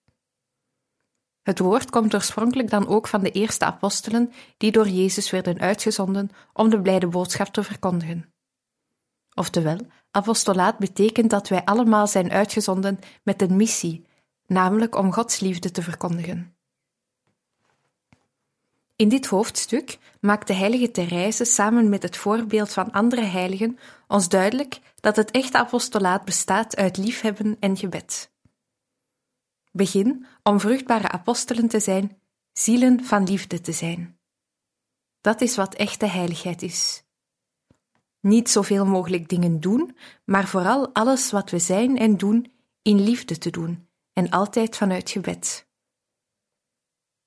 Het 1.43 1.59
woord 1.59 1.91
komt 1.91 2.15
oorspronkelijk 2.15 2.71
dan 2.71 2.87
ook 2.87 3.07
van 3.07 3.23
de 3.23 3.31
eerste 3.31 3.65
apostelen 3.65 4.33
die 4.57 4.73
door 4.73 4.89
Jezus 4.89 5.31
werden 5.31 5.59
uitgezonden 5.59 6.31
om 6.53 6.69
de 6.69 6.81
blijde 6.81 7.07
boodschap 7.07 7.47
te 7.47 7.63
verkondigen. 7.63 8.33
Oftewel, 9.35 9.79
apostolaat 10.11 10.79
betekent 10.79 11.31
dat 11.31 11.49
wij 11.49 11.65
allemaal 11.65 12.07
zijn 12.07 12.31
uitgezonden 12.31 12.99
met 13.23 13.43
een 13.43 13.57
missie, 13.57 14.07
namelijk 14.47 14.97
om 14.97 15.13
Gods 15.13 15.41
liefde 15.41 15.71
te 15.71 15.83
verkondigen. 15.83 16.55
In 18.97 19.09
dit 19.09 19.27
hoofdstuk 19.27 19.99
maakt 20.21 20.47
de 20.47 20.53
heilige 20.53 20.91
Therese 20.91 21.45
samen 21.45 21.89
met 21.89 22.03
het 22.03 22.17
voorbeeld 22.17 22.73
van 22.73 22.93
andere 22.93 23.23
heiligen 23.23 23.79
ons 24.09 24.29
duidelijk 24.29 24.81
dat 25.01 25.17
het 25.17 25.31
echte 25.31 25.59
apostolaat 25.59 26.25
bestaat 26.25 26.77
uit 26.77 26.97
liefhebben 26.97 27.57
en 27.61 27.77
gebed. 27.77 28.33
Begin 29.73 30.27
om 30.43 30.61
vruchtbare 30.61 31.09
apostelen 31.09 31.69
te 31.69 31.81
zijn, 31.81 32.19
zielen 32.53 33.05
van 33.05 33.25
liefde 33.25 33.61
te 33.61 33.73
zijn. 33.73 34.19
Dat 35.21 35.41
is 35.41 35.57
wat 35.57 35.75
echte 35.75 36.07
heiligheid 36.07 36.63
is. 36.63 37.05
Niet 38.21 38.51
zoveel 38.51 38.87
mogelijk 38.87 39.29
dingen 39.29 39.61
doen, 39.61 39.97
maar 40.25 40.49
vooral 40.49 40.89
alles 40.93 41.31
wat 41.31 41.51
we 41.51 41.59
zijn 41.59 41.99
en 41.99 42.17
doen 42.17 42.53
in 42.83 43.01
liefde 43.01 43.39
te 43.39 43.51
doen 43.51 43.84
en 44.15 44.31
altijd 44.31 44.77
vanuit 44.77 45.11
gebed. 45.11 45.69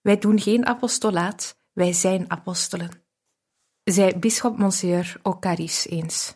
Wij 0.01 0.17
doen 0.17 0.39
geen 0.39 0.65
apostolaat, 0.65 1.57
wij 1.71 1.93
zijn 1.93 2.31
apostelen, 2.31 3.03
zei 3.83 4.15
bisschop 4.15 4.57
Monsieur 4.57 5.19
Ocaris 5.23 5.87
eens. 5.87 6.35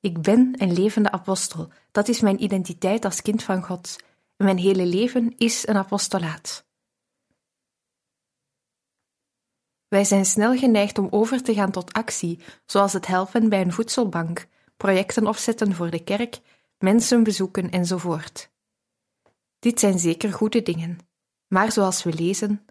Ik 0.00 0.22
ben 0.22 0.62
een 0.62 0.72
levende 0.72 1.10
apostel, 1.10 1.72
dat 1.90 2.08
is 2.08 2.20
mijn 2.20 2.42
identiteit 2.42 3.04
als 3.04 3.22
kind 3.22 3.42
van 3.42 3.62
God, 3.62 3.96
en 4.36 4.44
mijn 4.44 4.58
hele 4.58 4.86
leven 4.86 5.36
is 5.36 5.66
een 5.66 5.76
apostolaat. 5.76 6.66
Wij 9.88 10.04
zijn 10.04 10.26
snel 10.26 10.56
geneigd 10.56 10.98
om 10.98 11.08
over 11.10 11.42
te 11.42 11.54
gaan 11.54 11.70
tot 11.70 11.92
actie, 11.92 12.40
zoals 12.66 12.92
het 12.92 13.06
helpen 13.06 13.48
bij 13.48 13.60
een 13.60 13.72
voedselbank, 13.72 14.46
projecten 14.76 15.26
opzetten 15.26 15.74
voor 15.74 15.90
de 15.90 16.04
kerk, 16.04 16.40
mensen 16.78 17.22
bezoeken 17.22 17.70
enzovoort. 17.70 18.52
Dit 19.64 19.80
zijn 19.80 19.98
zeker 19.98 20.32
goede 20.32 20.62
dingen, 20.62 20.98
maar 21.46 21.72
zoals 21.72 22.02
we 22.02 22.12
lezen, 22.12 22.66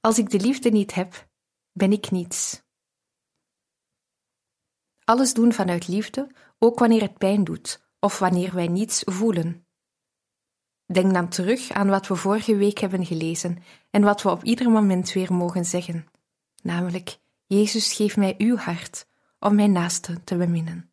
als 0.00 0.18
ik 0.18 0.30
de 0.30 0.40
liefde 0.40 0.70
niet 0.70 0.94
heb, 0.94 1.28
ben 1.72 1.92
ik 1.92 2.10
niets. 2.10 2.62
Alles 5.04 5.34
doen 5.34 5.52
vanuit 5.52 5.88
liefde, 5.88 6.30
ook 6.58 6.78
wanneer 6.78 7.00
het 7.00 7.18
pijn 7.18 7.44
doet 7.44 7.82
of 8.00 8.18
wanneer 8.18 8.54
wij 8.54 8.66
niets 8.66 9.02
voelen. 9.04 9.66
Denk 10.86 11.12
dan 11.12 11.28
terug 11.28 11.70
aan 11.70 11.88
wat 11.88 12.06
we 12.06 12.14
vorige 12.14 12.56
week 12.56 12.78
hebben 12.78 13.06
gelezen 13.06 13.62
en 13.90 14.02
wat 14.02 14.22
we 14.22 14.30
op 14.30 14.44
ieder 14.44 14.70
moment 14.70 15.12
weer 15.12 15.32
mogen 15.32 15.64
zeggen, 15.64 16.06
namelijk: 16.62 17.18
Jezus, 17.46 17.92
geef 17.92 18.16
mij 18.16 18.34
uw 18.38 18.56
hart 18.56 19.06
om 19.38 19.54
mijn 19.54 19.72
naaste 19.72 20.24
te 20.24 20.36
beminnen. 20.36 20.92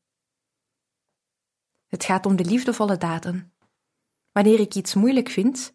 Het 1.87 2.03
gaat 2.03 2.25
om 2.25 2.35
de 2.35 2.45
liefdevolle 2.45 2.97
daden. 2.97 3.53
Wanneer 4.31 4.59
ik 4.59 4.75
iets 4.75 4.93
moeilijk 4.93 5.29
vind, 5.29 5.73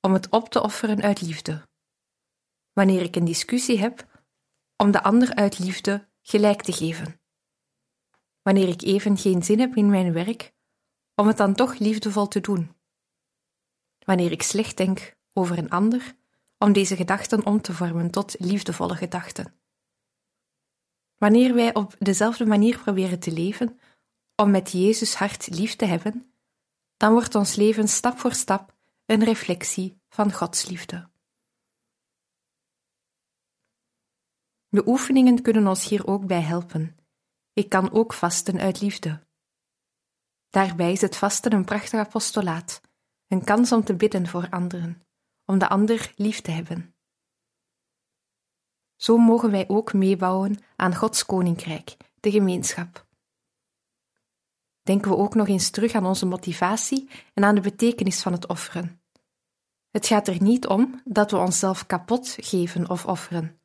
om 0.00 0.12
het 0.12 0.28
op 0.28 0.48
te 0.48 0.62
offeren 0.62 1.02
uit 1.02 1.20
liefde. 1.20 1.68
Wanneer 2.72 3.02
ik 3.02 3.16
een 3.16 3.24
discussie 3.24 3.78
heb, 3.78 4.24
om 4.76 4.90
de 4.90 5.02
ander 5.02 5.34
uit 5.34 5.58
liefde 5.58 6.08
gelijk 6.22 6.62
te 6.62 6.72
geven. 6.72 7.20
Wanneer 8.42 8.68
ik 8.68 8.82
even 8.82 9.18
geen 9.18 9.42
zin 9.42 9.60
heb 9.60 9.76
in 9.76 9.90
mijn 9.90 10.12
werk, 10.12 10.52
om 11.14 11.26
het 11.26 11.36
dan 11.36 11.54
toch 11.54 11.78
liefdevol 11.78 12.28
te 12.28 12.40
doen 12.40 12.78
wanneer 14.10 14.32
ik 14.32 14.42
slecht 14.42 14.76
denk 14.76 15.16
over 15.32 15.58
een 15.58 15.70
ander, 15.70 16.14
om 16.58 16.72
deze 16.72 16.96
gedachten 16.96 17.46
om 17.46 17.60
te 17.60 17.72
vormen 17.72 18.10
tot 18.10 18.34
liefdevolle 18.38 18.96
gedachten. 18.96 19.54
Wanneer 21.16 21.54
wij 21.54 21.74
op 21.74 21.94
dezelfde 21.98 22.46
manier 22.46 22.78
proberen 22.78 23.18
te 23.18 23.32
leven, 23.32 23.80
om 24.36 24.50
met 24.50 24.70
Jezus 24.70 25.14
hart 25.14 25.48
lief 25.58 25.76
te 25.76 25.84
hebben, 25.84 26.29
dan 27.00 27.12
wordt 27.12 27.34
ons 27.34 27.54
leven 27.54 27.88
stap 27.88 28.18
voor 28.18 28.32
stap 28.34 28.76
een 29.06 29.24
reflectie 29.24 30.00
van 30.08 30.32
Gods 30.32 30.68
liefde. 30.68 31.10
De 34.68 34.86
oefeningen 34.86 35.42
kunnen 35.42 35.66
ons 35.66 35.88
hier 35.88 36.06
ook 36.06 36.26
bij 36.26 36.40
helpen. 36.40 36.96
Ik 37.52 37.68
kan 37.68 37.92
ook 37.92 38.12
vasten 38.12 38.58
uit 38.58 38.80
liefde. 38.80 39.26
Daarbij 40.48 40.92
is 40.92 41.00
het 41.00 41.16
vasten 41.16 41.52
een 41.52 41.64
prachtig 41.64 42.00
apostolaat, 42.00 42.80
een 43.26 43.44
kans 43.44 43.72
om 43.72 43.84
te 43.84 43.94
bidden 43.94 44.26
voor 44.26 44.50
anderen, 44.50 45.02
om 45.44 45.58
de 45.58 45.68
ander 45.68 46.12
lief 46.16 46.40
te 46.40 46.50
hebben. 46.50 46.94
Zo 48.96 49.16
mogen 49.16 49.50
wij 49.50 49.68
ook 49.68 49.92
meebouwen 49.92 50.62
aan 50.76 50.94
Gods 50.94 51.26
koninkrijk, 51.26 51.96
de 52.14 52.30
gemeenschap. 52.30 53.08
Denken 54.90 55.10
we 55.10 55.16
ook 55.16 55.34
nog 55.34 55.48
eens 55.48 55.70
terug 55.70 55.92
aan 55.92 56.06
onze 56.06 56.26
motivatie 56.26 57.08
en 57.34 57.44
aan 57.44 57.54
de 57.54 57.60
betekenis 57.60 58.22
van 58.22 58.32
het 58.32 58.46
offeren. 58.46 59.02
Het 59.90 60.06
gaat 60.06 60.28
er 60.28 60.42
niet 60.42 60.66
om 60.66 61.00
dat 61.04 61.30
we 61.30 61.36
onszelf 61.36 61.86
kapot 61.86 62.36
geven 62.40 62.88
of 62.88 63.06
offeren. 63.06 63.60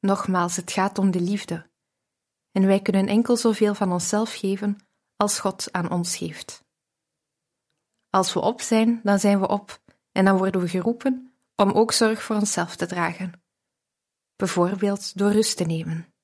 Nogmaals, 0.00 0.56
het 0.56 0.72
gaat 0.72 0.98
om 0.98 1.10
de 1.10 1.20
liefde. 1.20 1.70
En 2.52 2.66
wij 2.66 2.80
kunnen 2.80 3.06
enkel 3.06 3.36
zoveel 3.36 3.74
van 3.74 3.92
onszelf 3.92 4.34
geven 4.34 4.78
als 5.16 5.40
God 5.40 5.72
aan 5.72 5.90
ons 5.90 6.16
geeft. 6.16 6.64
Als 8.10 8.32
we 8.32 8.40
op 8.40 8.60
zijn, 8.60 9.00
dan 9.02 9.18
zijn 9.18 9.40
we 9.40 9.48
op 9.48 9.82
en 10.12 10.24
dan 10.24 10.38
worden 10.38 10.60
we 10.60 10.68
geroepen 10.68 11.34
om 11.56 11.70
ook 11.70 11.92
zorg 11.92 12.22
voor 12.22 12.36
onszelf 12.36 12.76
te 12.76 12.86
dragen. 12.86 13.42
Bijvoorbeeld 14.36 15.18
door 15.18 15.30
rust 15.30 15.56
te 15.56 15.64
nemen. 15.64 16.14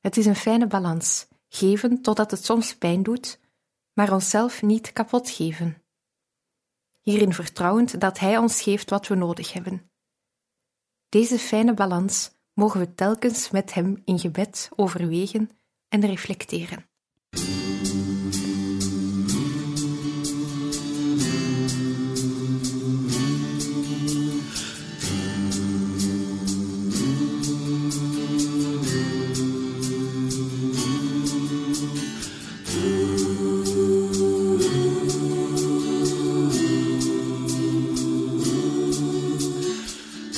Het 0.00 0.16
is 0.16 0.26
een 0.26 0.36
fijne 0.36 0.66
balans, 0.66 1.30
geven 1.54 2.02
totdat 2.02 2.30
het 2.30 2.44
soms 2.44 2.76
pijn 2.76 3.02
doet, 3.02 3.40
maar 3.92 4.12
onszelf 4.12 4.62
niet 4.62 4.92
kapot 4.92 5.30
geven. 5.30 5.82
Hierin 7.00 7.32
vertrouwend 7.32 8.00
dat 8.00 8.18
Hij 8.18 8.38
ons 8.38 8.62
geeft 8.62 8.90
wat 8.90 9.06
we 9.06 9.14
nodig 9.14 9.52
hebben. 9.52 9.90
Deze 11.08 11.38
fijne 11.38 11.74
balans 11.74 12.30
mogen 12.52 12.80
we 12.80 12.94
telkens 12.94 13.50
met 13.50 13.74
Hem 13.74 14.02
in 14.04 14.18
gebed 14.18 14.68
overwegen 14.76 15.50
en 15.88 16.06
reflecteren. 16.06 16.90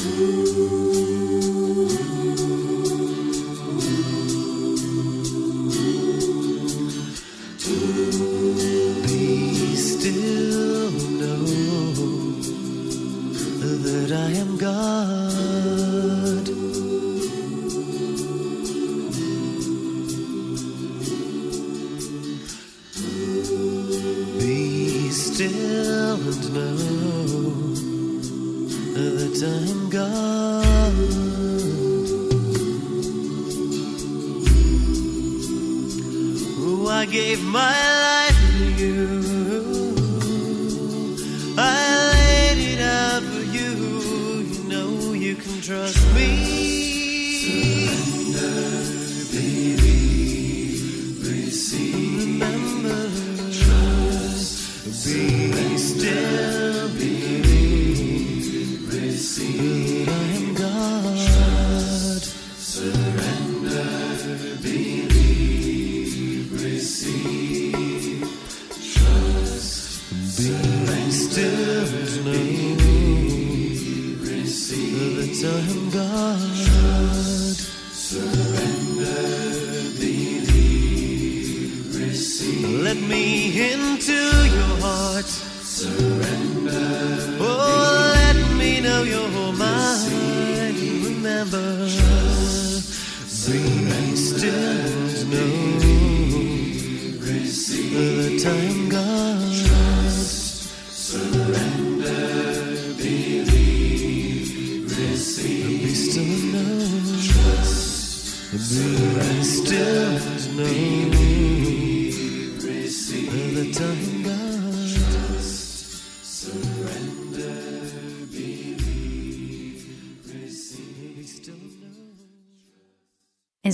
Jesus. 0.05 0.44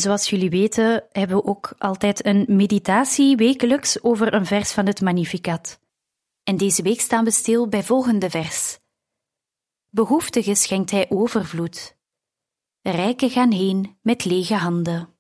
Zoals 0.01 0.31
jullie 0.31 0.51
weten, 0.51 1.05
hebben 1.13 1.37
we 1.37 1.45
ook 1.45 1.75
altijd 1.79 2.27
een 2.27 2.45
meditatie 2.49 3.37
wekelijks 3.37 4.03
over 4.03 4.35
een 4.35 4.47
vers 4.47 4.73
van 4.73 4.87
het 4.87 5.01
Magnificat. 5.01 5.81
En 6.43 6.57
deze 6.57 6.83
week 6.83 7.01
staan 7.01 7.25
we 7.25 7.31
stil 7.31 7.69
bij 7.69 7.83
volgende 7.83 8.31
vers. 8.31 8.79
Behoeftigen 9.89 10.57
schenkt 10.57 10.91
hij 10.91 11.11
overvloed. 11.11 11.97
Rijken 12.83 13.31
gaan 13.31 13.53
heen 13.53 13.99
met 14.03 14.25
lege 14.25 14.55
handen. 14.55 15.15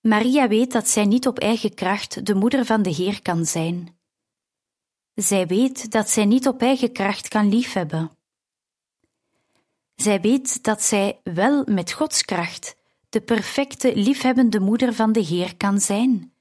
Maria 0.00 0.48
weet 0.48 0.72
dat 0.72 0.88
zij 0.88 1.04
niet 1.04 1.26
op 1.26 1.38
eigen 1.38 1.74
kracht 1.74 2.26
de 2.26 2.34
moeder 2.34 2.64
van 2.64 2.82
de 2.82 2.90
Heer 2.90 3.22
kan 3.22 3.46
zijn. 3.46 3.98
Zij 5.14 5.46
weet 5.46 5.90
dat 5.90 6.10
zij 6.10 6.24
niet 6.24 6.46
op 6.46 6.60
eigen 6.60 6.92
kracht 6.92 7.28
kan 7.28 7.48
liefhebben. 7.48 8.17
Zij 10.02 10.20
weet 10.20 10.62
dat 10.62 10.82
zij 10.82 11.20
wel 11.22 11.64
met 11.64 11.92
Gods 11.92 12.24
kracht 12.24 12.76
de 13.08 13.20
perfecte 13.20 13.96
liefhebbende 13.96 14.60
moeder 14.60 14.94
van 14.94 15.12
de 15.12 15.20
Heer 15.20 15.56
kan 15.56 15.80
zijn. 15.80 16.32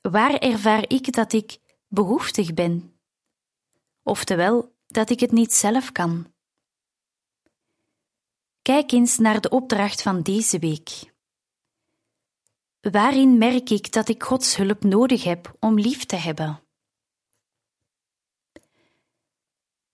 Waar 0.00 0.34
ervaar 0.34 0.84
ik 0.88 1.12
dat 1.12 1.32
ik 1.32 1.58
behoeftig 1.86 2.54
ben? 2.54 2.98
Oftewel, 4.02 4.74
dat 4.86 5.10
ik 5.10 5.20
het 5.20 5.32
niet 5.32 5.52
zelf 5.54 5.92
kan. 5.92 6.32
Kijk 8.62 8.92
eens 8.92 9.18
naar 9.18 9.40
de 9.40 9.48
opdracht 9.48 10.02
van 10.02 10.22
deze 10.22 10.58
week. 10.58 11.12
Waarin 12.80 13.38
merk 13.38 13.70
ik 13.70 13.92
dat 13.92 14.08
ik 14.08 14.22
Gods 14.22 14.56
hulp 14.56 14.82
nodig 14.82 15.24
heb 15.24 15.56
om 15.60 15.80
lief 15.80 16.04
te 16.04 16.16
hebben? 16.16 16.67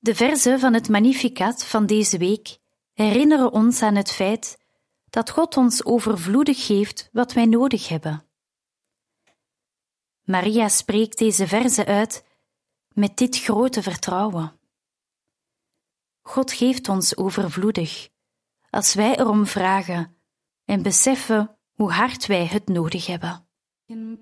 De 0.05 0.15
verzen 0.15 0.61
van 0.61 0.75
het 0.75 0.89
Magnificat 0.89 1.65
van 1.65 1.87
deze 1.87 2.19
week 2.19 2.59
herinneren 2.93 3.53
ons 3.53 3.83
aan 3.83 3.95
het 3.95 4.11
feit 4.11 4.59
dat 5.11 5.31
God 5.31 5.57
ons 5.57 5.85
overvloedig 5.85 6.67
geeft 6.67 7.09
wat 7.13 7.33
wij 7.33 7.47
nodig 7.47 7.89
hebben. 7.89 8.25
Maria 10.25 10.69
spreekt 10.69 11.19
deze 11.19 11.47
verzen 11.47 11.87
uit 11.87 12.25
met 12.89 13.17
dit 13.17 13.39
grote 13.39 13.83
vertrouwen. 13.83 14.53
God 16.23 16.53
geeft 16.53 16.89
ons 16.89 17.17
overvloedig 17.17 18.09
als 18.71 18.95
wij 18.95 19.19
erom 19.19 19.47
vragen 19.47 20.17
en 20.65 20.83
beseffen 20.83 21.57
hoe 21.73 21.93
hard 21.93 22.27
wij 22.27 22.47
het 22.47 22.69
nodig 22.69 23.07
hebben. 23.07 23.47
Quien 23.87 24.19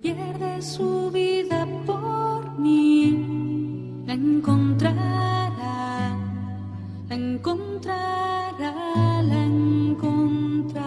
encontrará, 7.14 8.74
la 9.22 9.44
encontrará. 9.44 10.82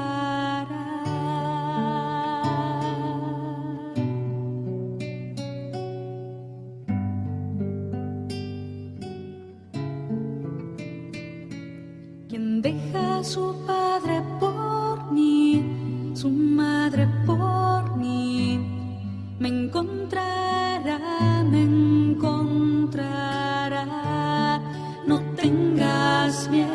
Quien 12.27 12.61
deja 12.61 13.23
su 13.23 13.55
padre 13.67 14.23
por 14.39 15.11
mí, 15.11 16.11
su 16.15 16.29
madre 16.29 17.07
por 17.25 17.95
mí, 17.97 18.59
me 19.39 19.49
encontrará, 19.49 20.99
me 21.49 21.61
encontrará. 21.61 23.44
Смерть. 26.31 26.74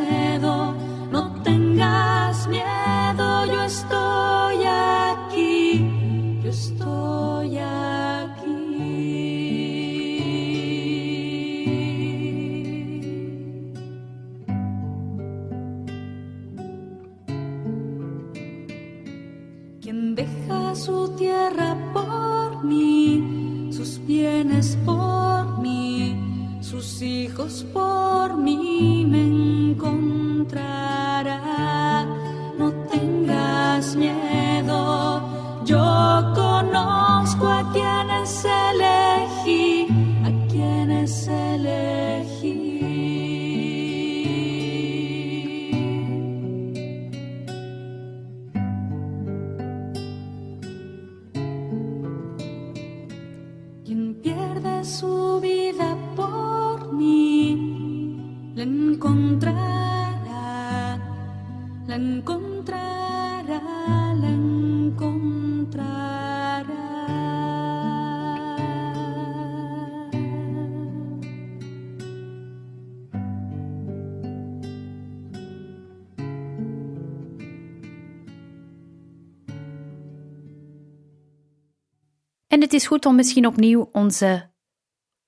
Het 82.71 82.81
is 82.81 82.87
goed 82.87 83.07
om 83.07 83.15
misschien 83.15 83.47
opnieuw 83.47 83.89
onze 83.93 84.51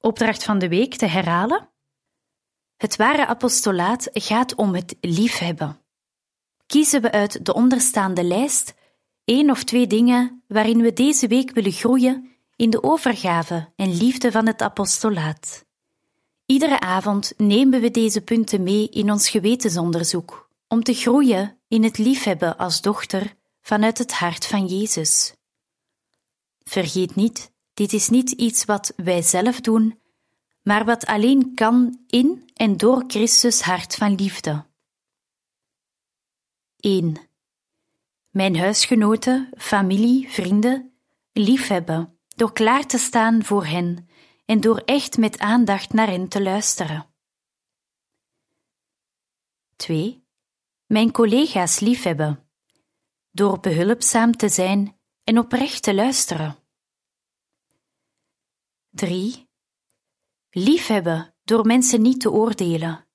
opdracht 0.00 0.44
van 0.44 0.58
de 0.58 0.68
week 0.68 0.94
te 0.94 1.06
herhalen. 1.06 1.68
Het 2.76 2.96
ware 2.96 3.26
apostolaat 3.26 4.08
gaat 4.12 4.54
om 4.54 4.74
het 4.74 4.96
liefhebben. 5.00 5.80
Kiezen 6.66 7.02
we 7.02 7.12
uit 7.12 7.44
de 7.46 7.54
onderstaande 7.54 8.24
lijst 8.24 8.74
één 9.24 9.50
of 9.50 9.64
twee 9.64 9.86
dingen 9.86 10.42
waarin 10.48 10.80
we 10.80 10.92
deze 10.92 11.26
week 11.26 11.50
willen 11.50 11.72
groeien 11.72 12.30
in 12.56 12.70
de 12.70 12.82
overgave 12.82 13.72
en 13.76 13.96
liefde 13.96 14.32
van 14.32 14.46
het 14.46 14.62
apostolaat. 14.62 15.64
Iedere 16.46 16.80
avond 16.80 17.32
nemen 17.36 17.80
we 17.80 17.90
deze 17.90 18.20
punten 18.20 18.62
mee 18.62 18.88
in 18.88 19.10
ons 19.10 19.28
gewetensonderzoek 19.28 20.48
om 20.68 20.82
te 20.82 20.94
groeien 20.94 21.58
in 21.68 21.84
het 21.84 21.98
liefhebben 21.98 22.56
als 22.56 22.80
dochter 22.80 23.34
vanuit 23.60 23.98
het 23.98 24.12
hart 24.12 24.46
van 24.46 24.66
Jezus. 24.66 25.34
Vergeet 26.72 27.14
niet, 27.14 27.52
dit 27.74 27.92
is 27.92 28.08
niet 28.08 28.30
iets 28.30 28.64
wat 28.64 28.92
wij 28.96 29.22
zelf 29.22 29.60
doen, 29.60 30.00
maar 30.62 30.84
wat 30.84 31.06
alleen 31.06 31.54
kan 31.54 32.04
in 32.06 32.50
en 32.54 32.76
door 32.76 33.04
Christus 33.06 33.60
hart 33.60 33.94
van 33.94 34.14
liefde. 34.14 34.66
1. 36.76 37.16
Mijn 38.30 38.56
huisgenoten, 38.56 39.50
familie, 39.56 40.30
vrienden 40.30 40.92
liefhebben 41.32 42.18
door 42.36 42.52
klaar 42.52 42.86
te 42.86 42.98
staan 42.98 43.44
voor 43.44 43.66
hen 43.66 44.08
en 44.44 44.60
door 44.60 44.82
echt 44.84 45.18
met 45.18 45.38
aandacht 45.38 45.92
naar 45.92 46.08
hen 46.08 46.28
te 46.28 46.42
luisteren. 46.42 47.06
2. 49.76 50.24
Mijn 50.86 51.10
collega's 51.10 51.80
liefhebben 51.80 52.48
door 53.30 53.60
behulpzaam 53.60 54.36
te 54.36 54.48
zijn 54.48 54.98
en 55.24 55.38
oprecht 55.38 55.82
te 55.82 55.94
luisteren. 55.94 56.60
3. 58.94 59.48
Liefhebben 60.50 61.34
door 61.42 61.66
mensen 61.66 62.02
niet 62.02 62.20
te 62.20 62.30
oordelen. 62.30 63.06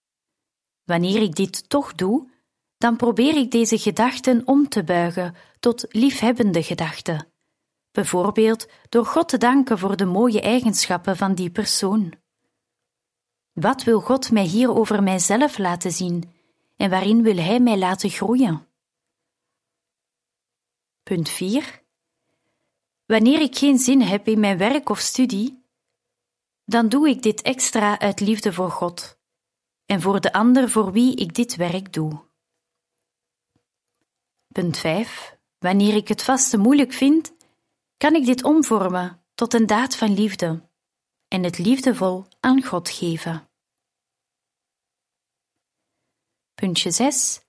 Wanneer 0.84 1.22
ik 1.22 1.36
dit 1.36 1.70
toch 1.70 1.96
doe, 1.96 2.32
dan 2.78 2.96
probeer 2.96 3.36
ik 3.36 3.52
deze 3.52 3.78
gedachten 3.78 4.48
om 4.48 4.70
te 4.70 4.84
buigen 4.84 5.36
tot 5.60 5.86
liefhebbende 5.90 6.64
gedachten, 6.64 7.32
bijvoorbeeld 7.92 8.68
door 8.90 9.06
God 9.06 9.30
te 9.30 9.38
danken 9.38 9.78
voor 9.78 9.98
de 9.98 10.06
mooie 10.06 10.42
eigenschappen 10.42 11.18
van 11.18 11.36
die 11.36 11.50
persoon. 11.50 12.14
Wat 13.54 13.84
wil 13.84 14.00
God 14.00 14.32
mij 14.32 14.46
hier 14.46 14.76
over 14.76 15.04
mijzelf 15.04 15.58
laten 15.58 15.92
zien 15.92 16.34
en 16.76 16.90
waarin 16.90 17.24
wil 17.24 17.38
Hij 17.38 17.60
mij 17.60 17.78
laten 17.78 18.10
groeien? 18.10 18.68
Punt 21.04 21.30
4. 21.30 21.84
Wanneer 23.06 23.42
ik 23.42 23.58
geen 23.58 23.78
zin 23.78 24.02
heb 24.02 24.28
in 24.28 24.40
mijn 24.40 24.58
werk 24.58 24.90
of 24.90 25.00
studie, 25.00 25.66
dan 26.68 26.90
doe 26.90 27.10
ik 27.10 27.22
dit 27.22 27.42
extra 27.42 28.00
uit 28.00 28.20
liefde 28.20 28.54
voor 28.54 28.72
God 28.72 29.18
en 29.86 30.02
voor 30.02 30.22
de 30.22 30.34
ander 30.34 30.70
voor 30.70 30.92
wie 30.92 31.16
ik 31.16 31.34
dit 31.34 31.56
werk 31.56 31.94
doe. 31.94 32.26
Punt 34.48 34.78
5. 34.78 35.38
Wanneer 35.58 35.96
ik 35.96 36.08
het 36.08 36.24
vaste 36.24 36.58
moeilijk 36.58 36.94
vind, 36.94 37.36
kan 37.98 38.16
ik 38.16 38.26
dit 38.26 38.44
omvormen 38.44 39.24
tot 39.36 39.54
een 39.54 39.66
daad 39.66 39.96
van 39.96 40.14
liefde 40.14 40.70
en 41.28 41.44
het 41.44 41.58
liefdevol 41.58 42.26
aan 42.40 42.64
God 42.64 42.90
geven. 42.90 43.50
Puntje 46.54 46.92
6. 46.92 47.42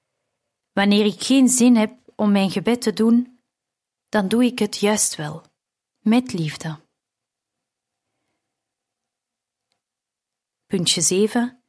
Wanneer 0.73 1.05
ik 1.05 1.23
geen 1.23 1.49
zin 1.49 1.77
heb 1.77 1.99
om 2.17 2.33
mijn 2.33 2.51
gebed 2.51 2.83
te 2.83 2.93
doen, 2.93 3.41
dan 4.09 4.29
doe 4.29 4.45
ik 4.45 4.59
het 4.59 4.77
juist 4.77 5.15
wel, 5.15 5.43
met 5.99 6.33
liefde. 6.33 6.88
Puntje 10.69 11.01
7. 11.01 11.63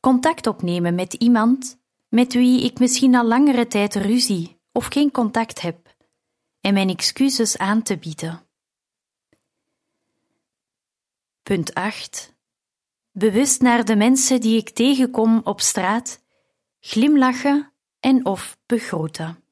Contact 0.00 0.46
opnemen 0.46 0.94
met 0.94 1.14
iemand 1.14 1.78
met 2.08 2.32
wie 2.32 2.64
ik 2.64 2.78
misschien 2.78 3.14
al 3.14 3.26
langere 3.26 3.66
tijd 3.66 3.94
ruzie 3.94 4.60
of 4.72 4.86
geen 4.86 5.10
contact 5.10 5.60
heb 5.60 5.94
en 6.60 6.74
mijn 6.74 6.88
excuses 6.88 7.58
aan 7.58 7.82
te 7.82 7.98
bieden. 7.98 8.46
Punt 11.42 11.74
8. 11.74 12.34
Bewust 13.10 13.60
naar 13.60 13.84
de 13.84 13.96
mensen 13.96 14.40
die 14.40 14.56
ik 14.56 14.70
tegenkom 14.70 15.40
op 15.44 15.60
straat, 15.60 16.22
glimlachen 16.80 17.72
en 18.00 18.26
of 18.26 18.58
begroeten. 18.66 19.42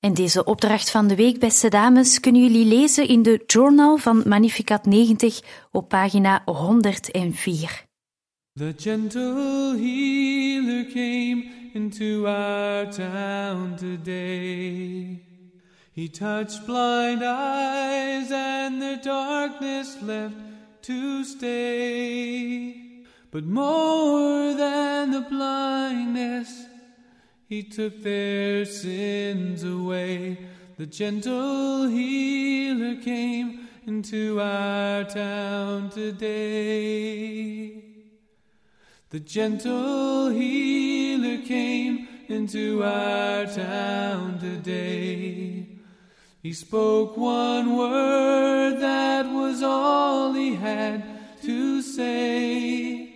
En 0.00 0.14
deze 0.14 0.44
opdracht 0.44 0.90
van 0.90 1.08
de 1.08 1.14
week, 1.14 1.38
beste 1.38 1.68
dames, 1.68 2.20
kunnen 2.20 2.42
jullie 2.42 2.66
lezen 2.66 3.08
in 3.08 3.22
de 3.22 3.42
journal 3.46 3.96
van 3.96 4.22
Magnificat 4.26 4.86
90 4.86 5.40
op 5.72 5.88
pagina 5.88 6.42
104. 6.44 7.88
The 8.52 8.74
gentle 8.76 9.76
healer 9.78 10.84
came 10.84 11.44
into 11.72 12.26
our 12.26 12.90
town 12.90 13.76
today. 13.76 15.22
He 15.92 16.08
touched 16.10 16.64
blind 16.64 17.22
eyes 17.22 18.30
and 18.30 18.80
their 18.80 19.00
darkness 19.02 19.96
left 20.02 20.34
to 20.80 21.22
stay. 21.22 22.74
But 23.30 23.44
more 23.44 24.54
than 24.56 25.10
the 25.10 25.24
blindness, 25.28 26.69
he 27.50 27.62
took 27.64 28.02
their 28.04 28.64
sins 28.64 29.64
away. 29.64 30.38
The 30.76 30.86
gentle 30.86 31.88
healer 31.88 33.02
came 33.02 33.68
into 33.88 34.40
our 34.40 35.02
town 35.02 35.90
today. 35.90 37.82
The 39.10 39.18
gentle 39.18 40.28
healer 40.28 41.44
came 41.44 42.06
into 42.28 42.84
our 42.84 43.46
town 43.46 44.38
today. 44.38 45.66
He 46.44 46.52
spoke 46.52 47.16
one 47.16 47.76
word 47.76 48.78
that 48.78 49.26
was 49.26 49.60
all 49.64 50.32
he 50.34 50.54
had 50.54 51.02
to 51.42 51.82
say. 51.82 53.09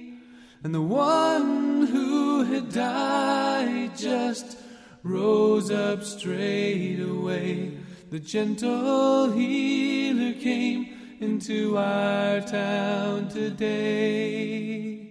And 0.65 0.75
the 0.75 0.81
one 0.81 1.87
who 1.89 2.45
had 2.45 2.73
died 2.73 3.99
just 3.99 4.57
rose 5.03 5.71
up 5.71 6.03
straight 6.03 7.01
away. 7.01 7.77
The 8.11 8.19
gentle 8.19 9.31
healer 9.33 10.33
came 10.41 11.19
into 11.21 11.77
our 11.77 12.41
town 12.41 13.29
today. 13.29 15.07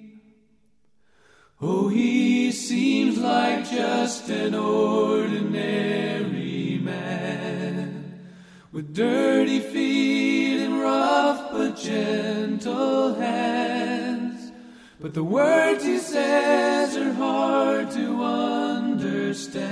Oh, 1.61 1.87
he 1.87 2.51
seems 2.51 3.19
like 3.19 3.69
just 3.69 4.27
an 4.29 4.55
ordinary 4.55 5.99
man 6.81 8.31
with 8.71 8.95
dirty 8.95 9.59
feet 9.59 10.63
and 10.63 10.81
rough 10.81 11.51
but 11.51 11.77
gentle 11.77 13.13
hands. 13.13 13.72
But 15.03 15.13
the 15.13 15.23
words 15.23 15.83
he 15.83 15.97
says 15.97 16.95
are 16.95 17.11
hard 17.11 17.91
to 17.91 18.23
understand, 18.23 19.67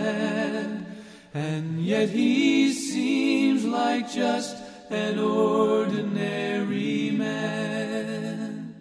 and 1.33 1.79
yet 1.79 2.09
he 2.09 2.73
seems 2.73 3.63
like 3.63 4.11
just 4.11 4.57
an 4.89 5.19
ordinary 5.19 7.11
man. 7.11 8.75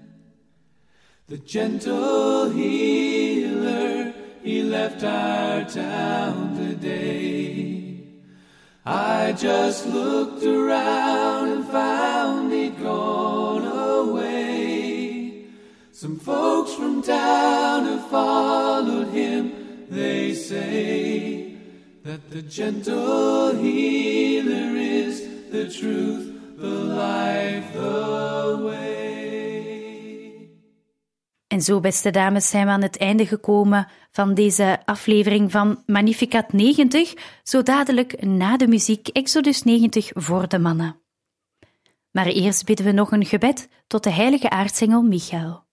The 1.28 1.38
gentle 1.38 2.50
healer, 2.50 4.12
he 4.42 4.64
left 4.64 5.04
our 5.04 5.64
town 5.66 6.56
today. 6.56 8.00
I 8.84 9.34
just 9.34 9.86
looked 9.86 10.42
around 10.42 11.48
and 11.52 11.64
found 11.68 12.52
he'd 12.52 12.76
gone. 12.80 13.29
Some 16.00 16.18
folks 16.18 16.72
from 16.72 17.02
town 17.02 17.84
have 17.84 18.08
followed 18.08 19.08
him, 19.12 19.52
they 19.90 20.34
say 20.34 21.54
that 22.04 22.30
the 22.30 22.42
gentle 22.48 23.54
healer 23.54 24.76
is 24.76 25.20
the 25.50 25.68
truth, 25.68 26.32
the 26.56 26.68
life, 26.68 27.72
the 27.72 28.60
way. 28.62 30.50
En 31.46 31.62
zo, 31.62 31.80
beste 31.80 32.10
dames, 32.10 32.48
zijn 32.48 32.66
we 32.66 32.72
aan 32.72 32.82
het 32.82 32.98
einde 32.98 33.26
gekomen 33.26 33.88
van 34.10 34.34
deze 34.34 34.82
aflevering 34.84 35.50
van 35.50 35.82
Magnificat 35.86 36.52
90, 36.52 37.14
zo 37.42 37.62
dadelijk 37.62 38.24
na 38.24 38.56
de 38.56 38.68
muziek 38.68 39.08
Exodus 39.08 39.62
90 39.62 40.10
voor 40.14 40.48
de 40.48 40.58
mannen. 40.58 41.00
Maar 42.10 42.26
eerst 42.26 42.64
bidden 42.64 42.86
we 42.86 42.92
nog 42.92 43.12
een 43.12 43.26
gebed 43.26 43.68
tot 43.86 44.02
de 44.04 44.10
heilige 44.10 44.50
aartsengel 44.50 45.02
Michael. 45.02 45.68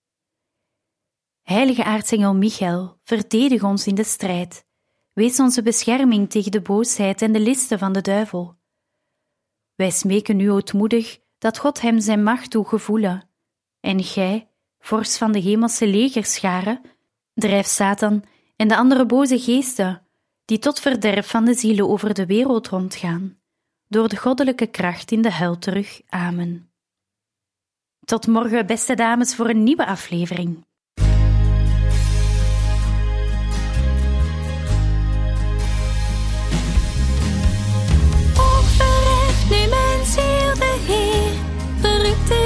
Heilige 1.48 1.84
aartsengel 1.84 2.34
Michael, 2.34 2.98
verdedig 3.04 3.62
ons 3.62 3.86
in 3.86 3.94
de 3.94 4.04
strijd. 4.04 4.64
Wees 5.12 5.40
onze 5.40 5.62
bescherming 5.62 6.30
tegen 6.30 6.50
de 6.50 6.60
boosheid 6.60 7.22
en 7.22 7.32
de 7.32 7.40
listen 7.40 7.78
van 7.78 7.92
de 7.92 8.00
duivel. 8.00 8.56
Wij 9.74 9.90
smeken 9.90 10.40
u 10.40 10.50
ootmoedig 10.50 11.18
dat 11.38 11.58
God 11.58 11.80
hem 11.80 12.00
zijn 12.00 12.22
macht 12.22 12.50
doet 12.50 12.68
gevoelen. 12.68 13.28
En 13.80 14.02
gij, 14.02 14.48
vorst 14.78 15.18
van 15.18 15.32
de 15.32 15.38
hemelse 15.38 15.86
legerscharen, 15.86 16.80
drijf 17.34 17.66
Satan 17.66 18.24
en 18.56 18.68
de 18.68 18.76
andere 18.76 19.06
boze 19.06 19.38
geesten, 19.38 20.06
die 20.44 20.58
tot 20.58 20.80
verderf 20.80 21.30
van 21.30 21.44
de 21.44 21.54
zielen 21.54 21.88
over 21.88 22.14
de 22.14 22.26
wereld 22.26 22.68
rondgaan, 22.68 23.38
door 23.86 24.08
de 24.08 24.16
goddelijke 24.16 24.66
kracht 24.66 25.10
in 25.10 25.22
de 25.22 25.32
hel 25.32 25.58
terug. 25.58 26.02
Amen. 26.08 26.70
Tot 28.04 28.26
morgen, 28.26 28.66
beste 28.66 28.94
dames, 28.94 29.34
voor 29.34 29.48
een 29.48 29.62
nieuwe 29.62 29.86
aflevering. 29.86 30.66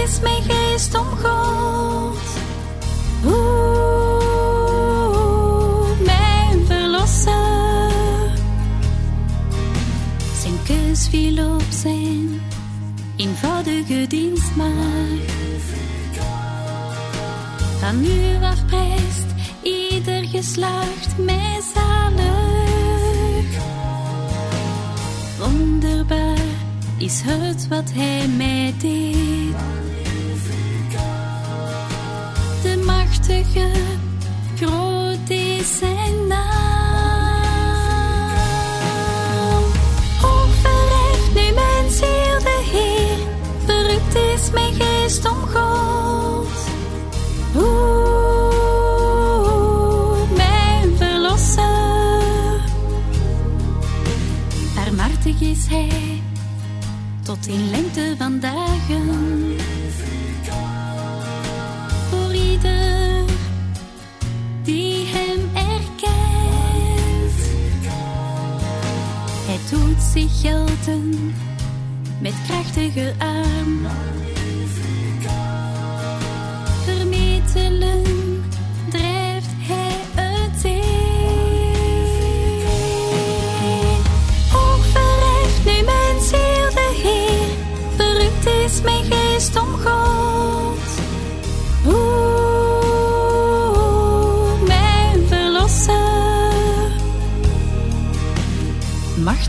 Is 0.03 0.21
mijn 0.21 0.43
geest 0.43 0.97
God. 0.97 2.19
Oeh, 3.27 4.81
mijn 6.05 6.67
verlosser. 6.67 7.91
Zijn 10.41 10.63
keus 10.65 11.09
viel 11.09 11.55
op 11.55 11.65
zijn 11.69 12.41
eenvoudige 13.17 14.07
dienstmaagd. 14.09 15.33
Van 17.79 18.01
nu 18.01 18.37
af 18.43 18.67
prijst 18.67 19.27
ieder 19.63 20.25
geslacht 20.25 21.19
mij 21.19 21.61
zalig. 21.75 23.45
Wonderbaar 25.39 26.39
is 26.99 27.21
het 27.25 27.69
wat 27.69 27.91
hij 27.93 28.29
mij 28.29 28.75
deed. 28.79 29.92
Machtige, 33.33 33.71
groot 34.57 35.31
is 35.31 35.79
zijn 35.79 36.27
naam. 36.27 36.43
Hoog 40.21 40.55
verheft 40.63 41.35
nu 41.35 41.53
mijn 41.55 41.91
ziel 41.91 42.39
de 42.39 42.63
Heer, 42.73 43.19
verrukt 43.65 44.15
is 44.15 44.51
mijn 44.51 44.75
geest 44.75 45.25
om 45.31 45.37
God. 45.37 46.47
Oeh, 47.57 48.71
mijn 50.37 50.97
verlosser. 50.97 52.61
Barmhartig 54.75 55.41
is 55.41 55.67
hij 55.67 56.23
tot 57.23 57.47
in 57.47 57.71
lengte 57.71 58.15
van 58.19 58.41
dagen. 58.41 59.52
Gelden 70.21 71.35
met 72.21 72.35
krachtige 72.47 73.15
arm. 73.19 73.87
Vermetelen 76.85 78.02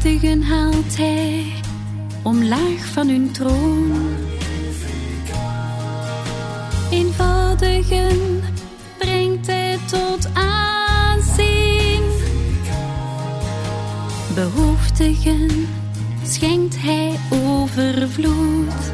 Machtigen 0.04 0.42
haalt 0.42 0.98
hij 0.98 1.54
omlaag 2.24 2.86
van 2.94 3.08
hun 3.08 3.32
troon. 3.32 3.92
Eenvoudigen 6.92 8.42
brengt 8.98 9.48
hij 9.48 9.78
tot 9.86 10.30
aanzien. 10.34 12.04
Behoeftigen 14.36 15.68
schenkt 16.24 16.76
hij 16.80 17.20
overvloed. 17.30 18.92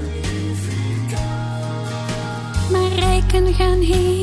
Maar 2.71 2.91
rijken 2.95 3.53
gaan 3.53 3.81
heen 3.81 4.18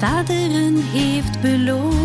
de 0.00 0.06
vaderen 0.06 0.76
heeft 0.76 1.40
beloofd. 1.40 1.97